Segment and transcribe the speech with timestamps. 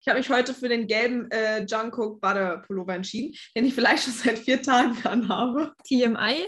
[0.00, 4.04] Ich habe mich heute für den gelben äh, Jungkook Butter Pullover entschieden, den ich vielleicht
[4.04, 5.74] schon seit vier Tagen anhabe.
[5.86, 6.46] TMI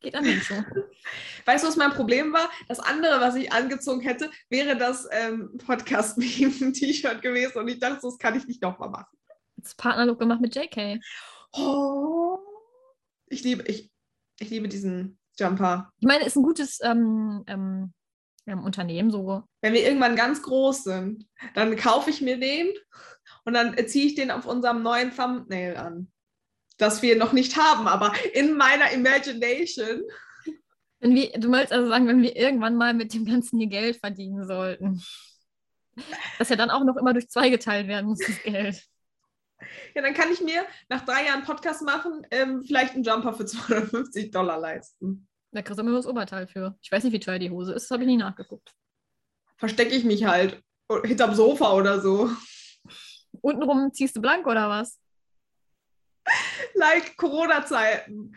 [0.00, 0.64] geht an den schon.
[1.44, 2.48] Weißt du, was mein Problem war?
[2.68, 8.18] Das andere, was ich angezogen hätte, wäre das ähm, Podcast-Meme-T-Shirt gewesen und ich dachte, das
[8.18, 9.18] kann ich nicht nochmal machen.
[9.56, 11.00] Das Partnerlook gemacht mit JK.
[11.52, 12.38] Oh,
[13.26, 13.90] ich liebe, ich,
[14.38, 15.92] ich liebe diesen Jumper.
[15.98, 17.92] Ich meine, ist ein gutes ähm, ähm,
[18.48, 19.44] ähm, Unternehmen so.
[19.60, 22.72] Wenn wir irgendwann ganz groß sind, dann kaufe ich mir den
[23.44, 26.10] und dann ziehe ich den auf unserem neuen Thumbnail an.
[26.78, 30.02] Das wir noch nicht haben, aber in meiner Imagination.
[31.00, 33.96] Wenn wir, du wolltest also sagen, wenn wir irgendwann mal mit dem Ganzen hier Geld
[33.96, 35.02] verdienen sollten.
[36.38, 38.82] Das ja dann auch noch immer durch zwei geteilt werden muss, das Geld.
[39.94, 43.46] Ja, dann kann ich mir nach drei Jahren Podcast machen, ähm, vielleicht einen Jumper für
[43.46, 45.27] 250 Dollar leisten.
[45.52, 46.76] Da kriegst du immer das Oberteil für.
[46.82, 48.72] Ich weiß nicht, wie teuer die Hose ist, das habe ich nie nachgeguckt.
[49.56, 50.62] Verstecke ich mich halt
[51.04, 52.30] hinterm Sofa oder so.
[53.40, 54.98] Untenrum ziehst du blank oder was?
[56.74, 58.36] Like Corona-Zeiten.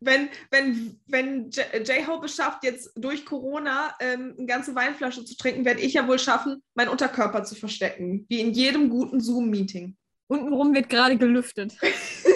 [0.00, 5.64] Wenn, wenn, wenn J-Hope es schafft, jetzt durch Corona ähm, eine ganze Weinflasche zu trinken,
[5.64, 8.26] werde ich ja wohl schaffen, meinen Unterkörper zu verstecken.
[8.28, 9.96] Wie in jedem guten Zoom-Meeting.
[10.26, 11.74] Untenrum wird gerade gelüftet.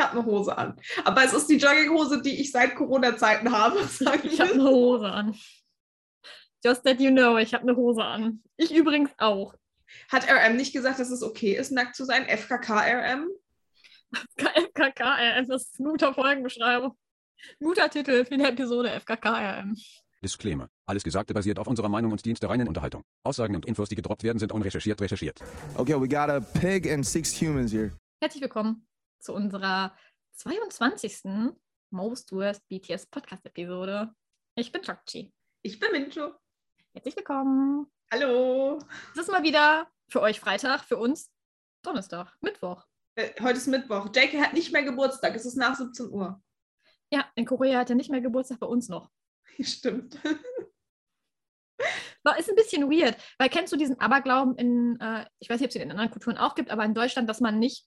[0.00, 0.76] ich habe eine Hose an.
[1.04, 3.84] Aber es ist die Jogginghose, die ich seit Corona-Zeiten habe.
[3.88, 5.34] Sag ich habe eine Hose an.
[6.64, 8.42] Just that you know, ich habe eine Hose an.
[8.56, 9.54] Ich übrigens auch.
[10.10, 12.26] Hat RM nicht gesagt, dass es okay ist, nackt zu sein?
[12.26, 13.28] FKK-RM?
[14.36, 16.96] FKK-RM, das ist eine gute Folgenbeschreibung.
[17.58, 19.76] Guter Titel für die Episode FKK-RM.
[20.22, 20.68] Disclaimer.
[20.86, 23.02] Alles Gesagte basiert auf unserer Meinung und dient der reinen Unterhaltung.
[23.24, 25.40] Aussagen und Infos, die gedroppt werden, sind unrecherchiert recherchiert.
[25.76, 27.92] Okay, we got a pig and six humans here.
[28.22, 28.86] Herzlich willkommen
[29.20, 29.94] zu unserer
[30.32, 31.22] 22.
[31.90, 34.14] Most Worst BTS Podcast Episode.
[34.54, 35.32] Ich bin Chokchi.
[35.62, 36.34] Ich bin Mincho.
[36.94, 37.86] Herzlich willkommen.
[38.10, 38.78] Hallo.
[39.12, 41.30] Es ist mal wieder für euch Freitag, für uns
[41.82, 42.86] Donnerstag, Mittwoch.
[43.14, 44.08] Äh, heute ist Mittwoch.
[44.14, 45.34] Jake hat nicht mehr Geburtstag.
[45.34, 46.42] Es ist nach 17 Uhr.
[47.12, 49.10] Ja, in Korea hat er nicht mehr Geburtstag, bei uns noch.
[49.60, 50.18] Stimmt.
[52.22, 55.66] War, ist ein bisschen weird, weil kennst du diesen Aberglauben in, äh, ich weiß nicht,
[55.66, 57.86] ob es den in anderen Kulturen auch gibt, aber in Deutschland, dass man nicht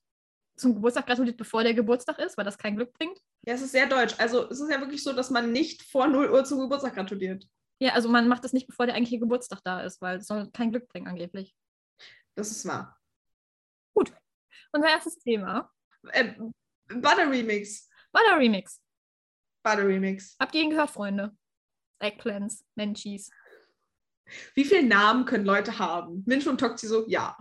[0.56, 3.20] zum Geburtstag gratuliert, bevor der Geburtstag ist, weil das kein Glück bringt?
[3.46, 4.16] Ja, es ist sehr deutsch.
[4.18, 7.48] Also es ist ja wirklich so, dass man nicht vor 0 Uhr zum Geburtstag gratuliert.
[7.80, 10.50] Ja, also man macht das nicht, bevor der eigentliche Geburtstag da ist, weil es soll
[10.52, 11.56] kein Glück bringen angeblich.
[12.36, 12.98] Das ist wahr.
[13.94, 14.14] Gut.
[14.72, 15.72] Unser erstes Thema.
[16.12, 16.34] Äh,
[16.88, 17.90] Butter Remix.
[18.12, 18.82] Butter Remix.
[19.64, 20.36] Butter Remix.
[20.40, 21.36] Habt ihr ihn gehört, Freunde?
[22.00, 23.32] Eggplants, Menchies.
[24.56, 26.24] Wie viele Namen können Leute haben?
[26.26, 27.38] Minch und Toxi so, ja.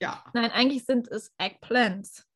[0.00, 0.24] Ja.
[0.34, 2.26] Nein, eigentlich sind es Eggplants.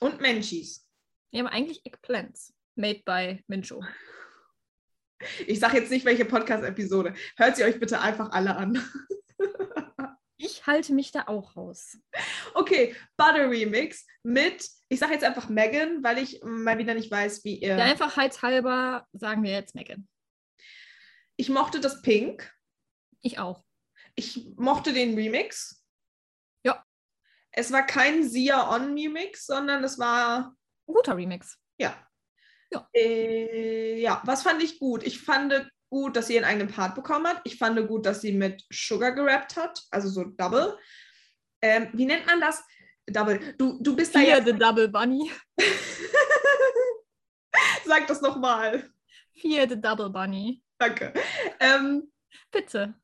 [0.00, 0.88] Und Menchies.
[1.30, 2.54] Ja, aber eigentlich Eggplants.
[2.76, 3.84] Made by Mincho.
[5.48, 7.12] Ich sage jetzt nicht, welche Podcast-Episode.
[7.36, 8.80] Hört sie euch bitte einfach alle an.
[10.36, 11.98] ich halte mich da auch raus.
[12.54, 17.42] Okay, Butter Remix mit, ich sage jetzt einfach Megan, weil ich mal wieder nicht weiß,
[17.42, 17.74] wie ihr.
[17.74, 20.08] Der Einfachheitshalber sagen wir jetzt Megan.
[21.36, 22.54] Ich mochte das Pink.
[23.20, 23.64] Ich auch.
[24.14, 25.77] Ich mochte den Remix.
[27.52, 30.54] Es war kein Sia On Remix, sondern es war.
[30.86, 31.58] Ein guter Remix.
[31.78, 31.94] Ja.
[32.70, 32.88] Ja.
[32.94, 35.02] Äh, ja, was fand ich gut?
[35.02, 37.40] Ich fand gut, dass sie ihren eigenen Part bekommen hat.
[37.44, 40.78] Ich fand gut, dass sie mit Sugar gerappt hat, also so Double.
[41.62, 42.62] Ähm, wie nennt man das?
[43.06, 43.54] Double.
[43.56, 45.30] Du, du bist Fear da the Double Bunny.
[47.84, 48.90] Sag das nochmal.
[49.40, 50.62] Fear the Double Bunny.
[50.78, 51.14] Danke.
[51.58, 52.12] Ähm,
[52.50, 52.94] Bitte.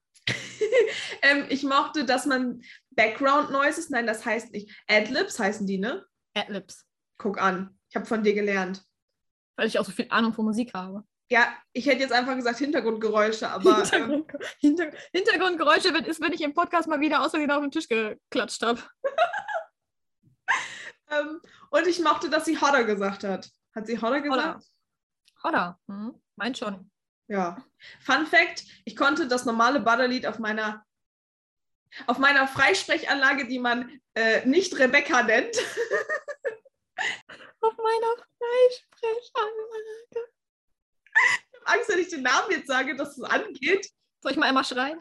[1.22, 4.70] ähm, ich mochte, dass man Background Noises, nein, das heißt nicht.
[4.88, 6.04] Adlibs heißen die, ne?
[6.34, 6.86] Adlibs.
[7.18, 7.78] Guck an.
[7.88, 8.84] Ich habe von dir gelernt.
[9.56, 11.04] Weil ich auch so viel Ahnung von Musik habe.
[11.30, 13.76] Ja, ich hätte jetzt einfach gesagt Hintergrundgeräusche, aber.
[13.82, 17.70] Hintergrund, ähm, Hinter, Hintergrundgeräusche wenn, ist, wenn ich im Podcast mal wieder außerdem auf den
[17.70, 18.82] Tisch geklatscht habe.
[21.10, 23.50] ähm, und ich mochte, dass sie Hodder gesagt hat.
[23.74, 24.64] Hat sie Hodder gesagt?
[25.42, 26.90] Hodder, hm, meint schon.
[27.28, 27.64] Ja.
[28.00, 30.84] Fun Fact: Ich konnte das normale Butterlied auf meiner
[32.06, 35.56] auf meiner Freisprechanlage, die man äh, nicht Rebecca nennt.
[37.60, 39.94] auf meiner Freisprechanlage.
[40.10, 40.16] Ich
[41.62, 43.88] habe Angst, wenn ich den Namen jetzt sage, dass es angeht.
[44.20, 45.00] Soll ich mal einmal schreien?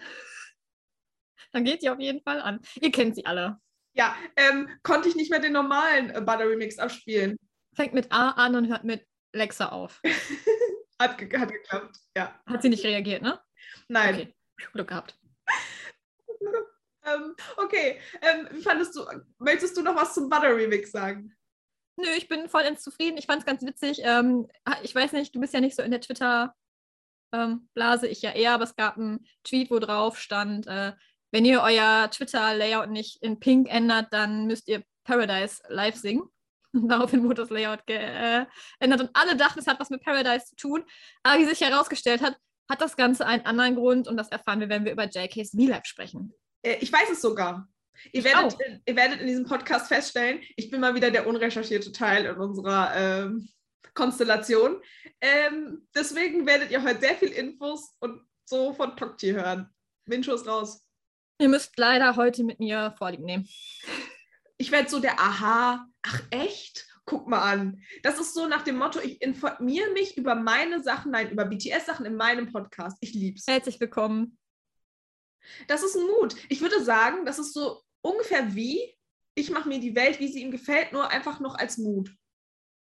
[1.52, 2.62] Dann geht sie auf jeden Fall an.
[2.76, 3.60] Ihr kennt sie alle.
[3.96, 7.38] Ja, ähm, konnte ich nicht mehr den normalen äh, Butter Remix abspielen.
[7.76, 10.02] Fängt mit A an und hört mit Lexa auf.
[11.00, 12.40] hat, ge hat geklappt, ja.
[12.46, 13.40] Hat sie nicht reagiert, ne?
[13.88, 14.16] Nein.
[14.16, 14.36] Okay.
[14.74, 15.18] Glück gehabt.
[17.06, 19.06] ähm, okay, ähm, wie fandest du,
[19.40, 21.36] möchtest du noch was zum Butter Remix sagen?
[21.98, 23.18] Nö, ich bin vollends zufrieden.
[23.18, 24.00] Ich fand es ganz witzig.
[24.04, 24.48] Ähm,
[24.82, 28.64] ich weiß nicht, du bist ja nicht so in der Twitter-Blase, ich ja eher, aber
[28.64, 30.94] es gab einen Tweet, wo drauf stand, äh,
[31.32, 36.30] Wenn ihr euer Twitter-Layout nicht in Pink ändert, dann müsst ihr Paradise live singen.
[36.82, 40.56] Und daraufhin wurde das Layout geändert und alle dachten, es hat was mit Paradise zu
[40.56, 40.84] tun.
[41.22, 42.36] Aber wie sich herausgestellt hat,
[42.70, 45.86] hat das Ganze einen anderen Grund und das erfahren wir, wenn wir über JK's V-Live
[45.86, 46.34] sprechen.
[46.64, 47.68] Äh, Ich weiß es sogar.
[48.12, 48.60] Ihr werdet, auch.
[48.86, 52.92] ihr werdet in diesem Podcast feststellen, ich bin mal wieder der unrecherchierte Teil in unserer
[52.96, 53.48] ähm,
[53.94, 54.82] Konstellation.
[55.22, 59.70] Ähm, deswegen werdet ihr heute sehr viel Infos und so von Tokti hören.
[60.06, 60.84] Windschuh ist raus.
[61.40, 63.48] Ihr müsst leider heute mit mir Vorlieb nehmen.
[64.58, 66.88] Ich werde so der Aha, ach echt?
[67.06, 67.82] Guck mal an.
[68.02, 72.06] Das ist so nach dem Motto, ich informiere mich über meine Sachen, nein, über BTS-Sachen
[72.06, 72.98] in meinem Podcast.
[73.02, 73.46] Ich lieb's.
[73.48, 74.38] Herzlich willkommen.
[75.68, 76.36] Das ist ein Mut.
[76.50, 78.96] Ich würde sagen, das ist so ungefähr wie,
[79.36, 82.16] ich mache mir die Welt, wie sie ihm gefällt, nur einfach noch als Mut.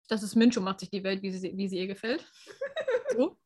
[0.08, 2.24] Das ist Mincho macht sich die Welt, wie sie, wie sie ihr gefällt.
[3.12, 3.36] So.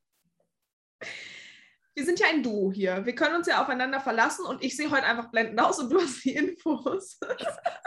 [1.95, 3.07] Wir sind ja ein Duo hier.
[3.07, 6.01] Wir können uns ja aufeinander verlassen und ich sehe heute einfach blendend aus und du
[6.01, 7.19] hast die Infos.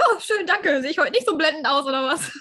[0.09, 0.81] Oh, schön, danke.
[0.81, 2.31] Sehe ich heute nicht so blendend aus, oder was?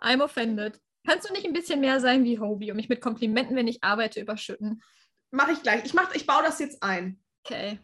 [0.00, 0.80] I'm offended.
[1.06, 3.84] Kannst du nicht ein bisschen mehr sein wie Hobie und mich mit Komplimenten, wenn ich
[3.84, 4.82] arbeite, überschütten?
[5.30, 5.84] Mache ich gleich.
[5.84, 7.22] Ich, mach, ich baue das jetzt ein.
[7.44, 7.80] Okay.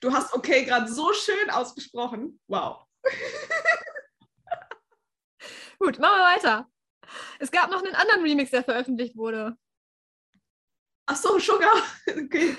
[0.00, 2.38] Du hast okay gerade so schön ausgesprochen.
[2.46, 2.86] Wow.
[5.78, 6.70] Gut, machen wir weiter.
[7.40, 9.56] Es gab noch einen anderen Remix, der veröffentlicht wurde.
[11.06, 11.72] Ach so, Sugar.
[12.08, 12.56] Okay.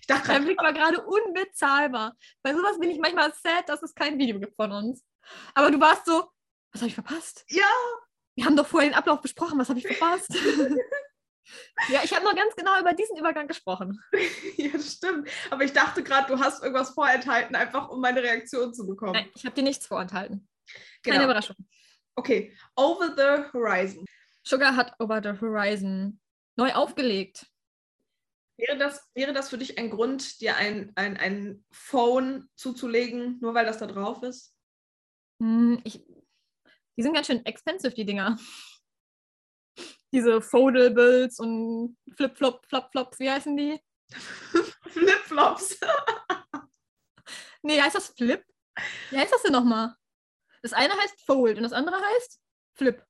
[0.00, 2.16] Ich dachte Dein gerade, Blick war gerade unbezahlbar.
[2.42, 5.04] Bei sowas bin ich manchmal sad, dass es kein Video gibt von uns.
[5.54, 6.30] Aber du warst so,
[6.72, 7.44] was habe ich verpasst?
[7.50, 7.68] ja,
[8.34, 10.28] Wir haben doch vorher den Ablauf besprochen, was habe ich verpasst?
[11.88, 14.00] ja, ich habe noch ganz genau über diesen Übergang gesprochen.
[14.56, 15.28] ja, das stimmt.
[15.50, 19.12] Aber ich dachte gerade, du hast irgendwas vorenthalten, einfach um meine Reaktion zu bekommen.
[19.12, 20.48] Nein, ich habe dir nichts vorenthalten.
[21.02, 21.24] Keine Genau.
[21.24, 21.56] Überraschung.
[22.16, 24.04] Okay, Over the Horizon.
[24.42, 26.20] Sugar hat Over the Horizon
[26.56, 27.46] neu aufgelegt.
[28.58, 33.54] Wäre das, wäre das für dich ein Grund, dir ein, ein, ein Phone zuzulegen, nur
[33.54, 34.52] weil das da drauf ist?
[35.40, 36.04] Hm, ich,
[36.96, 38.36] die sind ganz schön expensive, die Dinger.
[40.12, 43.80] Diese Foldables und Flip-Flop, Flop-Flops, wie heißen die?
[44.88, 45.78] Flipflops.
[47.60, 48.42] Nee, heißt das Flip?
[49.10, 49.92] Wie heißt das denn nochmal?
[50.62, 52.40] Das eine heißt Fold und das andere heißt
[52.76, 53.04] Flip.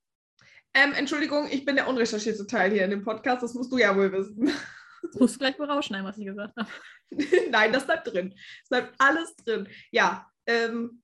[0.72, 3.94] Ähm, Entschuldigung, ich bin der unrecherchierte Teil hier in dem Podcast, das musst du ja
[3.94, 4.50] wohl wissen.
[5.02, 6.70] Das musst du gleich mal rausschneiden, was ich gesagt habe.
[7.50, 8.34] Nein, das bleibt drin.
[8.62, 9.68] Es bleibt alles drin.
[9.90, 11.02] Ja, ähm,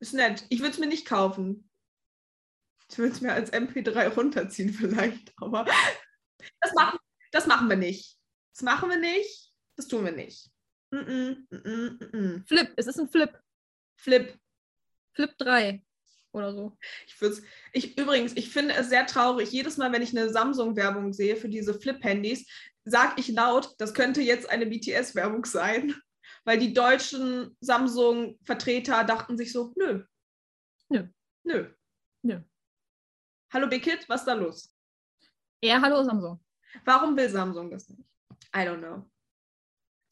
[0.00, 0.44] ist nett.
[0.48, 1.70] Ich würde es mir nicht kaufen.
[2.90, 5.64] Ich würde es mir als MP3 runterziehen vielleicht, aber
[6.60, 6.98] das machen,
[7.30, 8.18] das machen wir nicht.
[8.54, 9.52] Das machen wir nicht.
[9.76, 10.50] Das tun wir nicht.
[10.90, 12.44] Mm -mm, mm.
[12.46, 13.38] Flip, es ist ein Flip.
[13.96, 14.38] Flip.
[15.12, 15.84] Flip 3
[16.32, 16.76] oder so.
[17.06, 17.42] Ich würde
[17.72, 19.50] ich übrigens, ich finde es sehr traurig.
[19.50, 22.46] Jedes Mal, wenn ich eine Samsung-Werbung sehe für diese Flip-Handys,
[22.84, 25.94] sage ich laut, das könnte jetzt eine BTS-Werbung sein.
[26.44, 30.04] Weil die deutschen Samsung-Vertreter dachten sich so, nö.
[30.88, 31.08] Nö.
[31.44, 31.74] Nö.
[32.22, 32.40] Nö.
[33.52, 34.74] Hallo Big was ist da los?
[35.62, 36.42] Ja, hallo Samsung.
[36.84, 38.08] Warum will Samsung das nicht?
[38.54, 39.10] I don't know.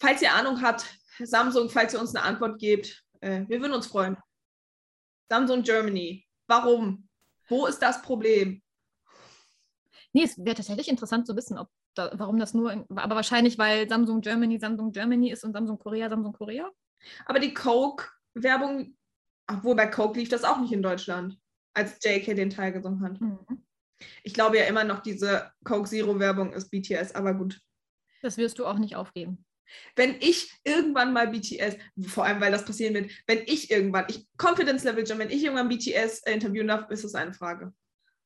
[0.00, 0.84] Falls ihr Ahnung habt,
[1.18, 4.16] Samsung, falls ihr uns eine Antwort gebt, äh, wir würden uns freuen.
[5.28, 6.26] Samsung Germany.
[6.46, 7.08] Warum?
[7.48, 8.62] Wo ist das Problem?
[10.12, 13.58] Nee, es wäre tatsächlich interessant zu wissen, ob da, warum das nur, in, aber wahrscheinlich,
[13.58, 16.70] weil Samsung Germany Samsung Germany ist und Samsung Korea Samsung Korea.
[17.26, 18.96] Aber die Coke-Werbung,
[19.46, 21.38] obwohl bei Coke lief das auch nicht in Deutschland,
[21.74, 23.20] als JK den Teil gesungen hat.
[23.20, 23.64] Mhm.
[24.22, 27.60] Ich glaube ja immer noch, diese Coke Zero-Werbung ist BTS, aber gut.
[28.22, 29.44] Das wirst du auch nicht aufgeben.
[29.96, 34.26] Wenn ich irgendwann mal BTS, vor allem weil das passieren wird, wenn ich irgendwann, ich
[34.36, 37.72] Confidence Level Jim, wenn ich irgendwann BTS äh, interviewen darf, ist das eine Frage.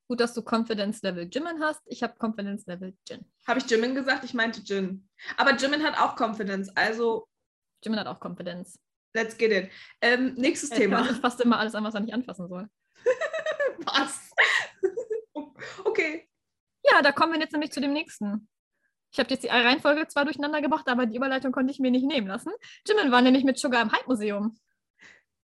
[0.08, 1.80] Gut, dass du Confidence Level Jimin hast.
[1.86, 3.24] Ich habe Confidence Level Jin.
[3.46, 4.24] Habe ich Jimin gesagt?
[4.24, 5.08] Ich meinte Jin.
[5.36, 7.26] Aber Jimin hat auch Confidence, also
[7.82, 8.78] Jimin hat auch Confidence.
[9.14, 9.70] let's get it.
[10.00, 11.04] Ähm, nächstes Er Thema.
[11.04, 12.68] fasst fast immer alles an, was er nicht anfassen soll.
[13.84, 14.30] Was?
[15.84, 16.28] okay.
[16.84, 18.48] Ja, da kommen wir jetzt nämlich zu dem nächsten.
[19.12, 22.06] Ich habe jetzt die Reihenfolge zwar durcheinander gebracht, aber die Überleitung konnte ich mir nicht
[22.06, 22.50] nehmen lassen.
[22.88, 24.58] Jimin war nämlich mit Sugar im Hype-Museum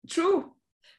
[0.08, 0.52] True.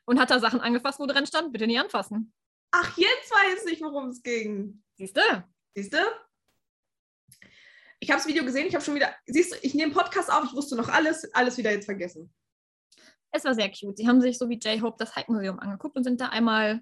[0.06, 2.34] und hat da Sachen angefasst, wo drin stand, bitte nie anfassen.
[2.72, 4.82] Ach, jetzt weiß ich, worum es ging.
[4.96, 5.22] Siehst du?
[5.76, 5.98] Siehst du?
[8.00, 9.14] Ich habe das Video gesehen, ich habe schon wieder.
[9.26, 12.34] Siehst du, ich nehme Podcast auf, ich wusste noch alles, alles wieder jetzt vergessen.
[13.32, 13.98] Es war sehr cute.
[13.98, 16.82] Sie haben sich so wie J-Hope das Hype-Museum angeguckt und sind da einmal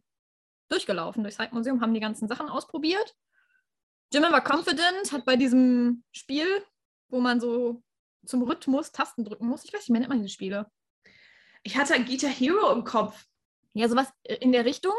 [0.69, 3.15] durchgelaufen durchs Hype-Museum, haben die ganzen Sachen ausprobiert.
[4.13, 6.63] Jimin war confident, hat bei diesem Spiel,
[7.09, 7.81] wo man so
[8.25, 10.69] zum Rhythmus Tasten drücken muss, ich weiß nicht, wie nennt man diese Spiele?
[11.63, 13.25] Ich hatte ein Guitar Hero im Kopf.
[13.73, 14.93] Ja, sowas in der Richtung.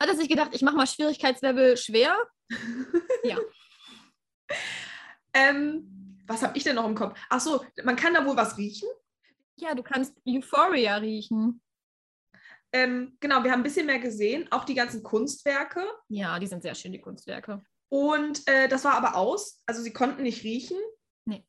[0.00, 2.16] Hat er sich gedacht, ich mache mal Schwierigkeitslevel schwer.
[3.24, 3.38] Ja.
[5.32, 7.18] Ähm, was habe ich denn noch im Kopf?
[7.28, 8.88] Ach so, man kann da wohl was riechen.
[9.56, 11.60] Ja, du kannst Euphoria riechen.
[12.72, 15.84] Ähm, genau, wir haben ein bisschen mehr gesehen, auch die ganzen Kunstwerke.
[16.08, 17.64] Ja, die sind sehr schön, die Kunstwerke.
[17.88, 19.62] Und äh, das war aber aus.
[19.66, 20.78] Also sie konnten nicht riechen.
[21.24, 21.46] Nee.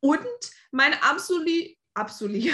[0.00, 0.26] Und
[0.70, 1.48] meine absolut,
[1.94, 2.52] absolut,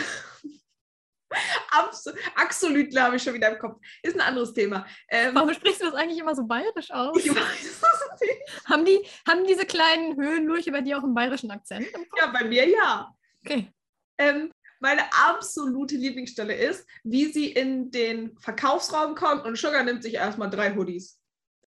[1.71, 2.07] Abs
[2.37, 3.81] Axolütle habe ich schon wieder im Kopf.
[4.03, 4.87] Ist ein anderes Thema.
[5.09, 7.17] Ähm, Warum sprichst du das eigentlich immer so bayerisch aus?
[7.17, 8.67] ich weiß es nicht.
[8.67, 11.87] Haben, die, haben diese kleinen Höhenlurche bei dir auch einen bayerischen Akzent?
[12.19, 13.15] Ja, bei mir ja.
[13.45, 13.73] Okay.
[14.19, 20.15] Ähm, meine absolute Lieblingsstelle ist, wie sie in den Verkaufsraum kommt und Sugar nimmt sich
[20.15, 21.21] erstmal drei Hoodies.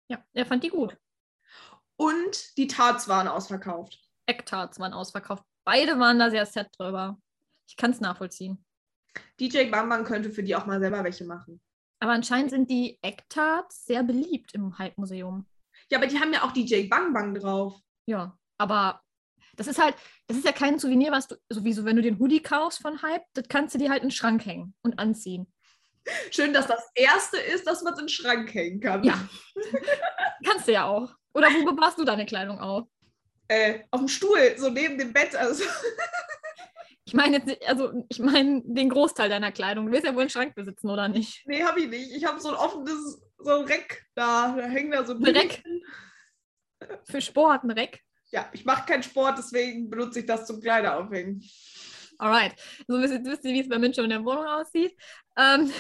[0.10, 0.98] Ja, er fand die gut.
[1.98, 4.00] Und die Tarts waren ausverkauft.
[4.27, 5.44] Ecktarts waren ausverkauft.
[5.66, 7.20] Beide waren da sehr set drüber.
[7.68, 8.63] Ich kann es nachvollziehen.
[9.39, 11.60] DJ Bang Bang könnte für die auch mal selber welche machen.
[12.00, 15.48] Aber anscheinend sind die Ecktarts sehr beliebt im Hype-Museum.
[15.89, 17.80] Ja, aber die haben ja auch DJ Bang Bang drauf.
[18.06, 19.01] Ja, aber
[19.56, 19.96] das ist halt,
[20.27, 23.24] das ist ja kein Souvenir, was du, sowieso, wenn du den Hoodie kaufst von Hype,
[23.34, 25.51] das kannst du dir halt in den Schrank hängen und anziehen.
[26.32, 29.04] Schön, dass das erste ist, dass man es in den Schrank hängen kann.
[29.04, 29.20] Ja.
[30.46, 31.13] Kannst du ja auch.
[31.38, 32.88] Oder wo bewahrst du deine Kleidung auf?
[33.48, 35.36] Äh, auf dem Stuhl, so neben dem Bett.
[35.36, 35.63] Also.
[37.06, 39.86] Ich meine jetzt, nicht- also ich meine den Großteil deiner Kleidung.
[39.86, 41.44] Du willst ja wohl einen Schrank besitzen, oder nicht?
[41.46, 42.12] Nee, habe ich nicht.
[42.12, 44.53] Ich habe so ein offenes, so ein Reck da.
[44.58, 45.63] Da hängen da so Ein Reck?
[47.06, 48.01] Für Sport, ein Reck.
[48.32, 51.41] Ja, ich mache keinen Sport, deswegen benutze ich das zum Kleider aufhängen.
[52.17, 52.56] Alright.
[52.88, 54.94] So ihr, wisst ihr, wie es bei Mincho in der Wohnung aussieht.
[55.38, 55.72] Ähm,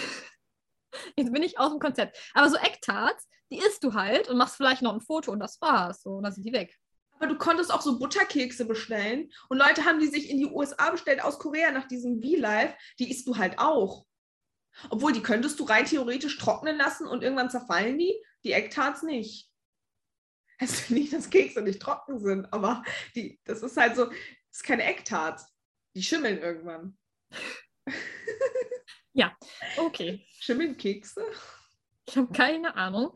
[1.17, 2.17] jetzt bin ich aus dem Konzept.
[2.33, 5.59] Aber so Ecktarts, die isst du halt und machst vielleicht noch ein Foto und das
[5.61, 6.01] war's.
[6.01, 6.77] So, und dann sind die weg.
[7.17, 9.31] Aber du konntest auch so Butterkekse bestellen.
[9.49, 12.75] Und Leute haben die sich in die USA bestellt aus Korea nach diesem V-Live.
[12.99, 14.05] Die isst du halt auch.
[14.89, 18.13] Obwohl, die könntest du rein theoretisch trocknen lassen und irgendwann zerfallen die.
[18.43, 19.49] Die Ecktarts nicht.
[20.61, 22.83] Heißt nicht, dass Kekse nicht trocken sind, aber
[23.15, 24.15] die, das ist halt so, das
[24.51, 25.41] ist keine Ecktart.
[25.95, 26.97] Die schimmeln irgendwann.
[29.77, 30.25] Okay.
[30.39, 31.25] Schimmeln Kekse?
[32.07, 33.13] Ich habe keine Ahnung.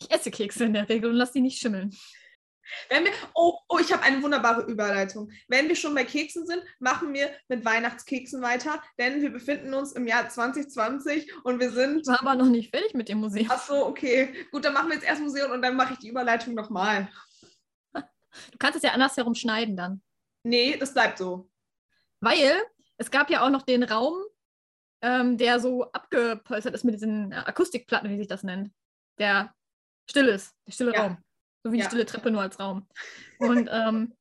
[0.00, 1.96] Ich esse Kekse in der Regel und lasse die nicht schimmeln.
[2.88, 3.00] Wir,
[3.34, 5.30] oh, oh, ich habe eine wunderbare Überleitung.
[5.46, 9.92] Wenn wir schon bei Keksen sind, machen wir mit Weihnachtskeksen weiter, denn wir befinden uns
[9.92, 12.00] im Jahr 2020 und wir sind.
[12.00, 13.46] Ich war aber noch nicht fertig mit dem Museum.
[13.48, 14.34] Ach so, okay.
[14.50, 17.08] Gut, dann machen wir jetzt erst Museum und dann mache ich die Überleitung nochmal.
[18.52, 20.02] Du kannst es ja andersherum schneiden dann.
[20.42, 21.48] Nee, das bleibt so.
[22.20, 22.52] Weil
[22.98, 24.12] es gab ja auch noch den Raum,
[25.02, 28.70] ähm, der so abgepolstert ist mit diesen äh, Akustikplatten, wie sich das nennt.
[29.18, 29.54] Der
[30.08, 31.02] still ist, der stille Ja.
[31.02, 31.18] Raum.
[31.62, 31.84] So wie Ja.
[31.84, 32.86] die stille Treppe nur als Raum.
[33.38, 34.14] Und ähm,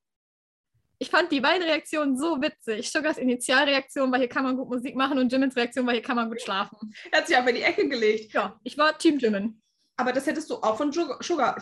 [0.97, 2.89] ich fand die beiden Reaktionen so witzig.
[2.91, 6.15] Sugars Initialreaktion war, hier kann man gut Musik machen und Jimmins Reaktion war, hier kann
[6.15, 6.93] man gut schlafen.
[7.11, 8.31] Er hat sich aber in die Ecke gelegt.
[8.33, 9.61] Ja, ich war Team Jimin.
[9.97, 11.21] Aber das hättest du auch von Sugar.
[11.21, 11.61] Sugar.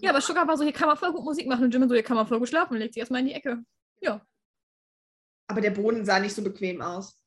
[0.00, 1.94] Ja, aber Sugar war so, hier kann man voll gut Musik machen und Jimin so,
[1.94, 3.58] hier kann man voll gut schlafen und legt sich erstmal in die Ecke.
[4.00, 4.20] Ja.
[5.48, 7.19] aber der Boden sah nicht so bequem aus.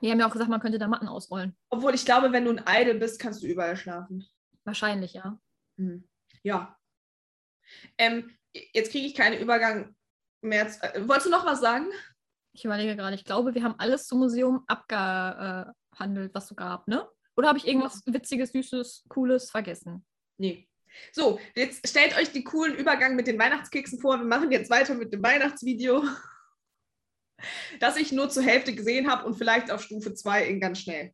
[0.00, 1.56] Die haben ja auch gesagt, man könnte da Matten ausrollen.
[1.70, 4.26] Obwohl ich glaube, wenn du ein Idol bist, kannst du überall schlafen.
[4.64, 5.38] Wahrscheinlich, ja.
[5.78, 6.08] Hm.
[6.42, 6.76] Ja.
[7.98, 8.30] Ähm,
[8.72, 9.94] jetzt kriege ich keinen Übergang
[10.40, 10.68] mehr.
[10.68, 11.86] zu- Äh, wolltest du noch was sagen?
[12.54, 17.08] Ich überlege gerade, ich glaube, wir haben alles zum Museum abgehandelt, was so gab, ne?
[17.36, 20.04] Oder habe ich irgendwas Witziges, Süßes, Cooles vergessen?
[20.38, 20.68] Nee.
[21.12, 24.18] So, jetzt stellt euch den coolen Übergang mit den Weihnachtskeksen vor.
[24.18, 26.04] Wir machen jetzt weiter mit dem Weihnachtsvideo,
[27.80, 31.12] das ich nur zur Hälfte gesehen habe und vielleicht auf Stufe 2 in ganz schnell.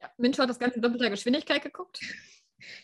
[0.00, 0.10] Ja.
[0.16, 2.00] Mincho hat das Ganze in doppelter Geschwindigkeit geguckt.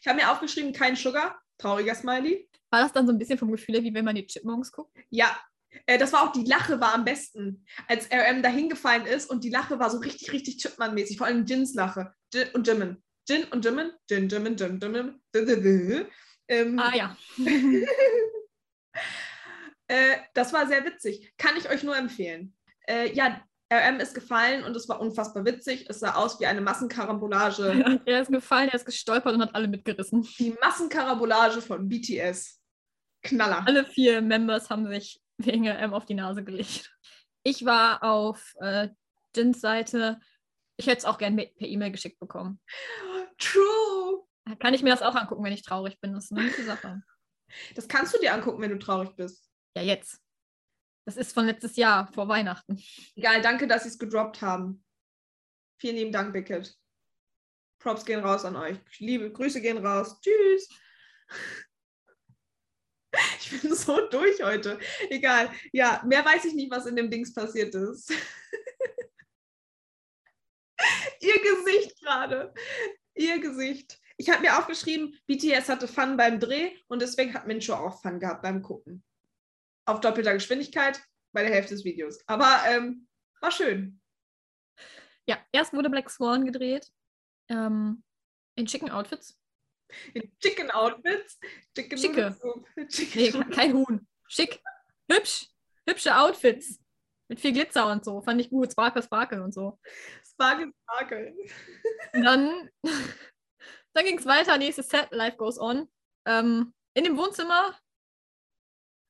[0.00, 2.48] Ich habe mir aufgeschrieben, kein Sugar, trauriger Smiley.
[2.70, 4.96] War das dann so ein bisschen vom Gefühl her, wie wenn man die Chipmunks guckt?
[5.10, 5.38] Ja,
[5.86, 9.44] äh, das war auch, die Lache war am besten, als RM da hingefallen ist und
[9.44, 12.12] die Lache war so richtig, richtig Chipman-mäßig, vor allem Jins Lache.
[12.32, 13.02] Jin und Jimin.
[13.28, 13.92] Jin und Jimin.
[14.08, 16.06] Jin, Jimin, Jin, Jimin.
[16.48, 17.16] Ähm, Ah ja.
[19.88, 21.32] Äh, das war sehr witzig.
[21.38, 22.54] Kann ich euch nur empfehlen.
[22.88, 23.40] Äh, ja,
[23.72, 25.86] RM ist gefallen und es war unfassbar witzig.
[25.88, 28.00] Es sah aus wie eine Massenkarambolage.
[28.06, 30.22] er ist gefallen, er ist gestolpert und hat alle mitgerissen.
[30.38, 32.60] Die Massenkarambolage von BTS.
[33.22, 33.66] Knaller.
[33.66, 36.94] Alle vier Members haben sich wegen RM auf die Nase gelegt.
[37.42, 38.88] Ich war auf äh,
[39.34, 40.20] Jins Seite.
[40.76, 42.60] Ich hätte es auch gerne per E-Mail geschickt bekommen.
[43.38, 44.24] True.
[44.60, 46.12] Kann ich mir das auch angucken, wenn ich traurig bin?
[46.12, 47.02] Das ist eine gute Sache.
[47.74, 49.45] Das kannst du dir angucken, wenn du traurig bist.
[49.76, 50.22] Ja, jetzt.
[51.04, 52.82] Das ist von letztes Jahr, vor Weihnachten.
[53.14, 54.82] Egal, danke, dass sie es gedroppt haben.
[55.78, 56.74] Vielen lieben Dank, Bickett.
[57.78, 58.78] Props gehen raus an euch.
[59.00, 60.18] Liebe Grüße gehen raus.
[60.20, 60.68] Tschüss.
[63.40, 64.78] Ich bin so durch heute.
[65.08, 65.50] Egal.
[65.72, 68.10] Ja, mehr weiß ich nicht, was in dem Dings passiert ist.
[71.20, 72.52] Ihr Gesicht gerade.
[73.14, 73.98] Ihr Gesicht.
[74.18, 78.20] Ich habe mir aufgeschrieben, BTS hatte Fun beim Dreh und deswegen hat Mincho auch Fun
[78.20, 79.02] gehabt beim Gucken.
[79.86, 81.00] Auf doppelter Geschwindigkeit
[81.32, 82.22] bei der Hälfte des Videos.
[82.26, 83.08] Aber ähm,
[83.40, 84.00] war schön.
[85.28, 86.90] Ja, erst wurde Black Swan gedreht.
[87.48, 88.02] Ähm,
[88.56, 89.38] in schicken Outfits.
[90.14, 91.38] In Chicken Outfits.
[91.76, 92.36] Chicken Schicke.
[92.88, 94.06] Chicken Nee, kein Huhn.
[94.28, 94.60] Schick.
[95.10, 95.48] Hübsch.
[95.88, 96.80] Hübsche Outfits.
[97.28, 98.20] Mit viel Glitzer und so.
[98.22, 98.72] Fand ich gut.
[98.72, 99.78] Sparkle, Sparkle und so.
[100.24, 101.34] Sparkle, Sparkle.
[102.12, 102.70] Und dann
[103.94, 104.58] dann ging es weiter.
[104.58, 105.08] Nächstes Set.
[105.10, 105.88] Life goes on.
[106.26, 107.76] Ähm, in dem Wohnzimmer.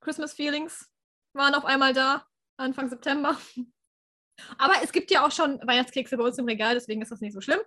[0.00, 0.90] Christmas Feelings
[1.32, 2.26] waren auf einmal da.
[2.56, 3.38] Anfang September.
[4.58, 7.32] Aber es gibt ja auch schon Weihnachtskekse bei uns im Regal, deswegen ist das nicht
[7.32, 7.60] so schlimm.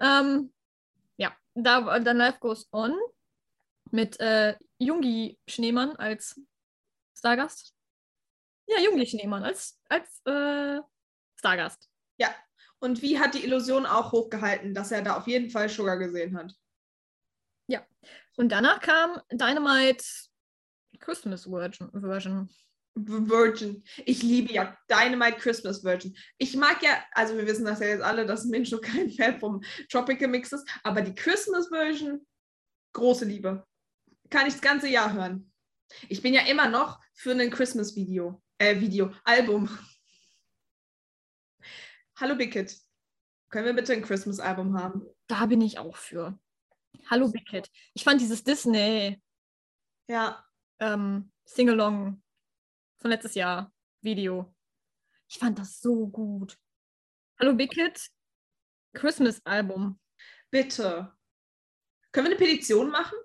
[0.00, 0.52] Ähm,
[1.16, 2.96] ja, da dann Life Goes On
[3.90, 6.40] mit äh, Jungi Schneemann als
[7.16, 7.74] Stargast.
[8.66, 10.80] Ja, Jungi Schneemann als, als äh,
[11.36, 11.88] Stargast.
[12.18, 12.34] Ja.
[12.80, 16.36] Und wie hat die Illusion auch hochgehalten, dass er da auf jeden Fall Sugar gesehen
[16.36, 16.54] hat?
[18.38, 20.04] Und danach kam Dynamite
[21.00, 21.90] Christmas Virgin.
[21.92, 22.48] Version.
[22.94, 23.84] Virgin.
[24.04, 26.16] Ich liebe ja Dynamite Christmas Virgin.
[26.36, 29.62] Ich mag ja, also wir wissen das ja jetzt alle, dass Mincho kein Fan vom
[29.90, 32.26] Tropical Mix ist, aber die Christmas Version,
[32.92, 33.64] große Liebe.
[34.30, 35.52] Kann ich das ganze Jahr hören.
[36.08, 39.68] Ich bin ja immer noch für ein Christmas Video, äh, Video, Album.
[42.16, 42.76] Hallo Bickett.
[43.48, 45.06] Können wir bitte ein Christmas Album haben?
[45.28, 46.38] Da bin ich auch für.
[47.08, 47.70] Hallo Kid.
[47.94, 49.22] Ich fand dieses Disney
[50.08, 50.44] Ja,
[50.80, 52.22] ähm, Sing-Along
[52.98, 54.54] von letztes Jahr Video.
[55.28, 56.58] Ich fand das so gut.
[57.38, 58.00] Hallo Big Kid.
[58.94, 59.98] Christmas Album.
[60.50, 61.12] bitte.
[62.12, 63.18] Können wir eine Petition machen?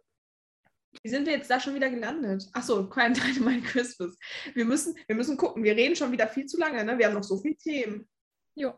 [1.01, 2.47] Wie sind wir jetzt da schon wieder gelandet?
[2.53, 4.17] Achso, kein Dynamite Christmas.
[4.53, 5.63] Wir müssen, wir müssen gucken.
[5.63, 6.83] Wir reden schon wieder viel zu lange.
[6.83, 6.97] Ne?
[6.97, 8.07] Wir haben noch so viele Themen.
[8.55, 8.77] Jo.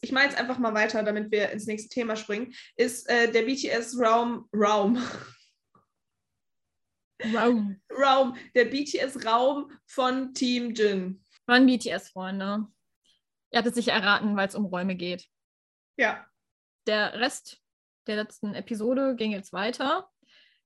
[0.00, 2.54] Ich mache jetzt einfach mal weiter, damit wir ins nächste Thema springen.
[2.76, 5.02] Ist äh, der BTS Raum, Raum,
[7.24, 7.74] Wow.
[7.90, 11.22] Raum, der BTS Raum von Team Jin.
[11.46, 12.66] Waren BTS-Freunde.
[13.52, 15.26] Ihr habt es sicher erraten, weil es um Räume geht.
[15.96, 16.26] Ja,
[16.86, 17.62] Der Rest
[18.06, 20.10] der letzten Episode ging jetzt weiter.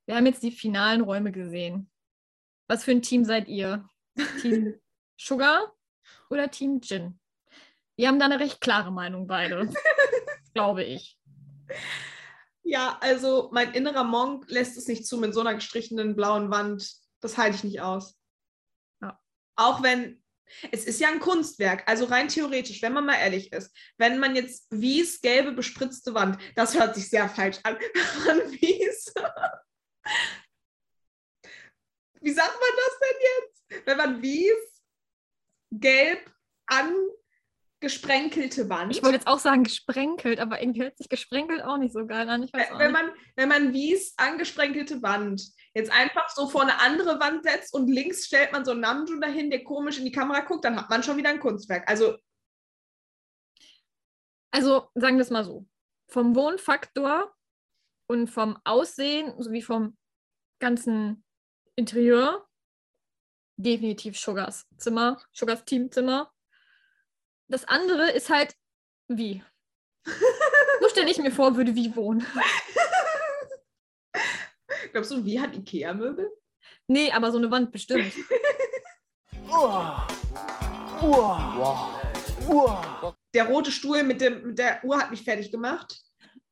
[0.06, 1.90] Wir haben jetzt die finalen Räume gesehen.
[2.68, 3.88] Was für ein Team seid ihr?
[4.40, 4.74] Team
[5.16, 5.72] Sugar
[6.30, 7.18] oder Team Jin?
[7.96, 9.70] Wir haben da eine recht klare Meinung beide,
[10.54, 11.18] glaube ich.
[12.62, 16.94] Ja, also mein innerer Monk lässt es nicht zu mit so einer gestrichenen blauen Wand.
[17.20, 18.18] Das halte ich nicht aus.
[19.00, 19.18] Ja.
[19.56, 20.22] Auch wenn
[20.72, 24.34] es ist ja ein Kunstwerk, also rein theoretisch, wenn man mal ehrlich ist, wenn man
[24.34, 27.78] jetzt Wies gelbe bespritzte Wand, das hört sich sehr falsch an,
[28.26, 29.12] man Wies.
[32.20, 33.86] Wie sagt man das denn jetzt?
[33.86, 34.82] Wenn man Wies
[35.70, 36.30] gelb
[37.80, 38.94] angesprenkelte Wand.
[38.94, 42.28] Ich wollte jetzt auch sagen gesprenkelt, aber irgendwie hört sich gesprenkelt auch nicht so geil
[42.28, 42.42] an.
[42.52, 42.92] Wenn nicht.
[42.92, 45.42] man, wenn man Wies angesprenkelte Wand
[45.74, 49.20] jetzt einfach so vor eine andere Wand setzt und links stellt man so einen Namjoon
[49.20, 51.88] dahin, der komisch in die Kamera guckt, dann hat man schon wieder ein Kunstwerk.
[51.88, 52.18] Also
[54.50, 55.66] Also sagen wir es mal so.
[56.08, 57.34] Vom Wohnfaktor
[58.08, 59.96] und vom Aussehen sowie vom
[60.60, 61.24] ganzen
[61.76, 62.46] Interieur
[63.56, 66.30] definitiv Sugars Zimmer, Sugars Teamzimmer.
[67.50, 68.54] Das andere ist halt
[69.08, 69.42] wie.
[70.80, 72.24] so stelle ich mir vor, würde wie wohnen.
[74.92, 76.30] glaubst du, wie hat Ikea-Möbel?
[76.86, 78.14] Nee, aber so eine Wand bestimmt.
[83.34, 86.00] Der rote Stuhl mit, dem, mit der Uhr hat mich fertig gemacht.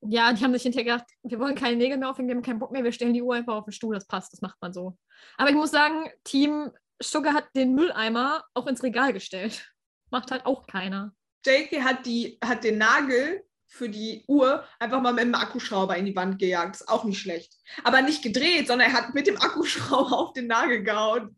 [0.00, 2.58] Ja, die haben sich hinterher gedacht, wir wollen keine Nägel mehr aufhängen, wir haben keinen
[2.58, 4.72] Bock mehr, wir stellen die Uhr einfach auf den Stuhl, das passt, das macht man
[4.72, 4.96] so.
[5.36, 9.68] Aber ich muss sagen, Team Sugar hat den Mülleimer auch ins Regal gestellt.
[10.10, 11.14] Macht halt auch keiner.
[11.46, 16.06] JK hat, die, hat den Nagel für die Uhr einfach mal mit dem Akkuschrauber in
[16.06, 16.76] die Wand gejagt.
[16.76, 17.54] Ist auch nicht schlecht.
[17.84, 21.36] Aber nicht gedreht, sondern er hat mit dem Akkuschrauber auf den Nagel gehauen.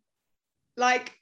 [0.76, 1.12] Like,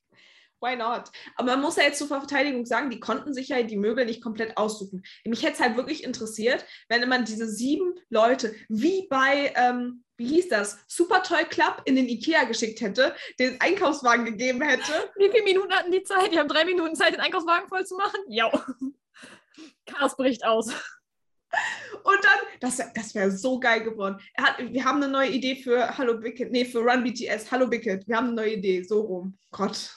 [0.60, 1.10] why not?
[1.36, 4.22] Aber man muss ja jetzt zur Verteidigung sagen, die konnten sich ja die Möbel nicht
[4.22, 5.02] komplett aussuchen.
[5.24, 10.26] Mich hätte es halt wirklich interessiert, wenn man diese sieben Leute, wie bei, ähm, wie
[10.26, 14.92] hieß das, Super Toy Club in den Ikea geschickt hätte, den Einkaufswagen gegeben hätte.
[15.16, 16.32] Wie viele Minuten hatten die Zeit?
[16.32, 18.20] Die haben drei Minuten Zeit, den Einkaufswagen voll zu machen?
[18.28, 18.50] Ja.
[19.86, 20.66] Chaos bricht aus.
[20.68, 24.18] Und dann, das, wär- das wäre so geil geworden.
[24.36, 27.50] Hat, wir haben eine neue Idee für Hallo Bickett, nee, für Run BTS.
[27.50, 29.38] Hallo Bickett, wir haben eine neue Idee, so rum.
[29.50, 29.94] Gott.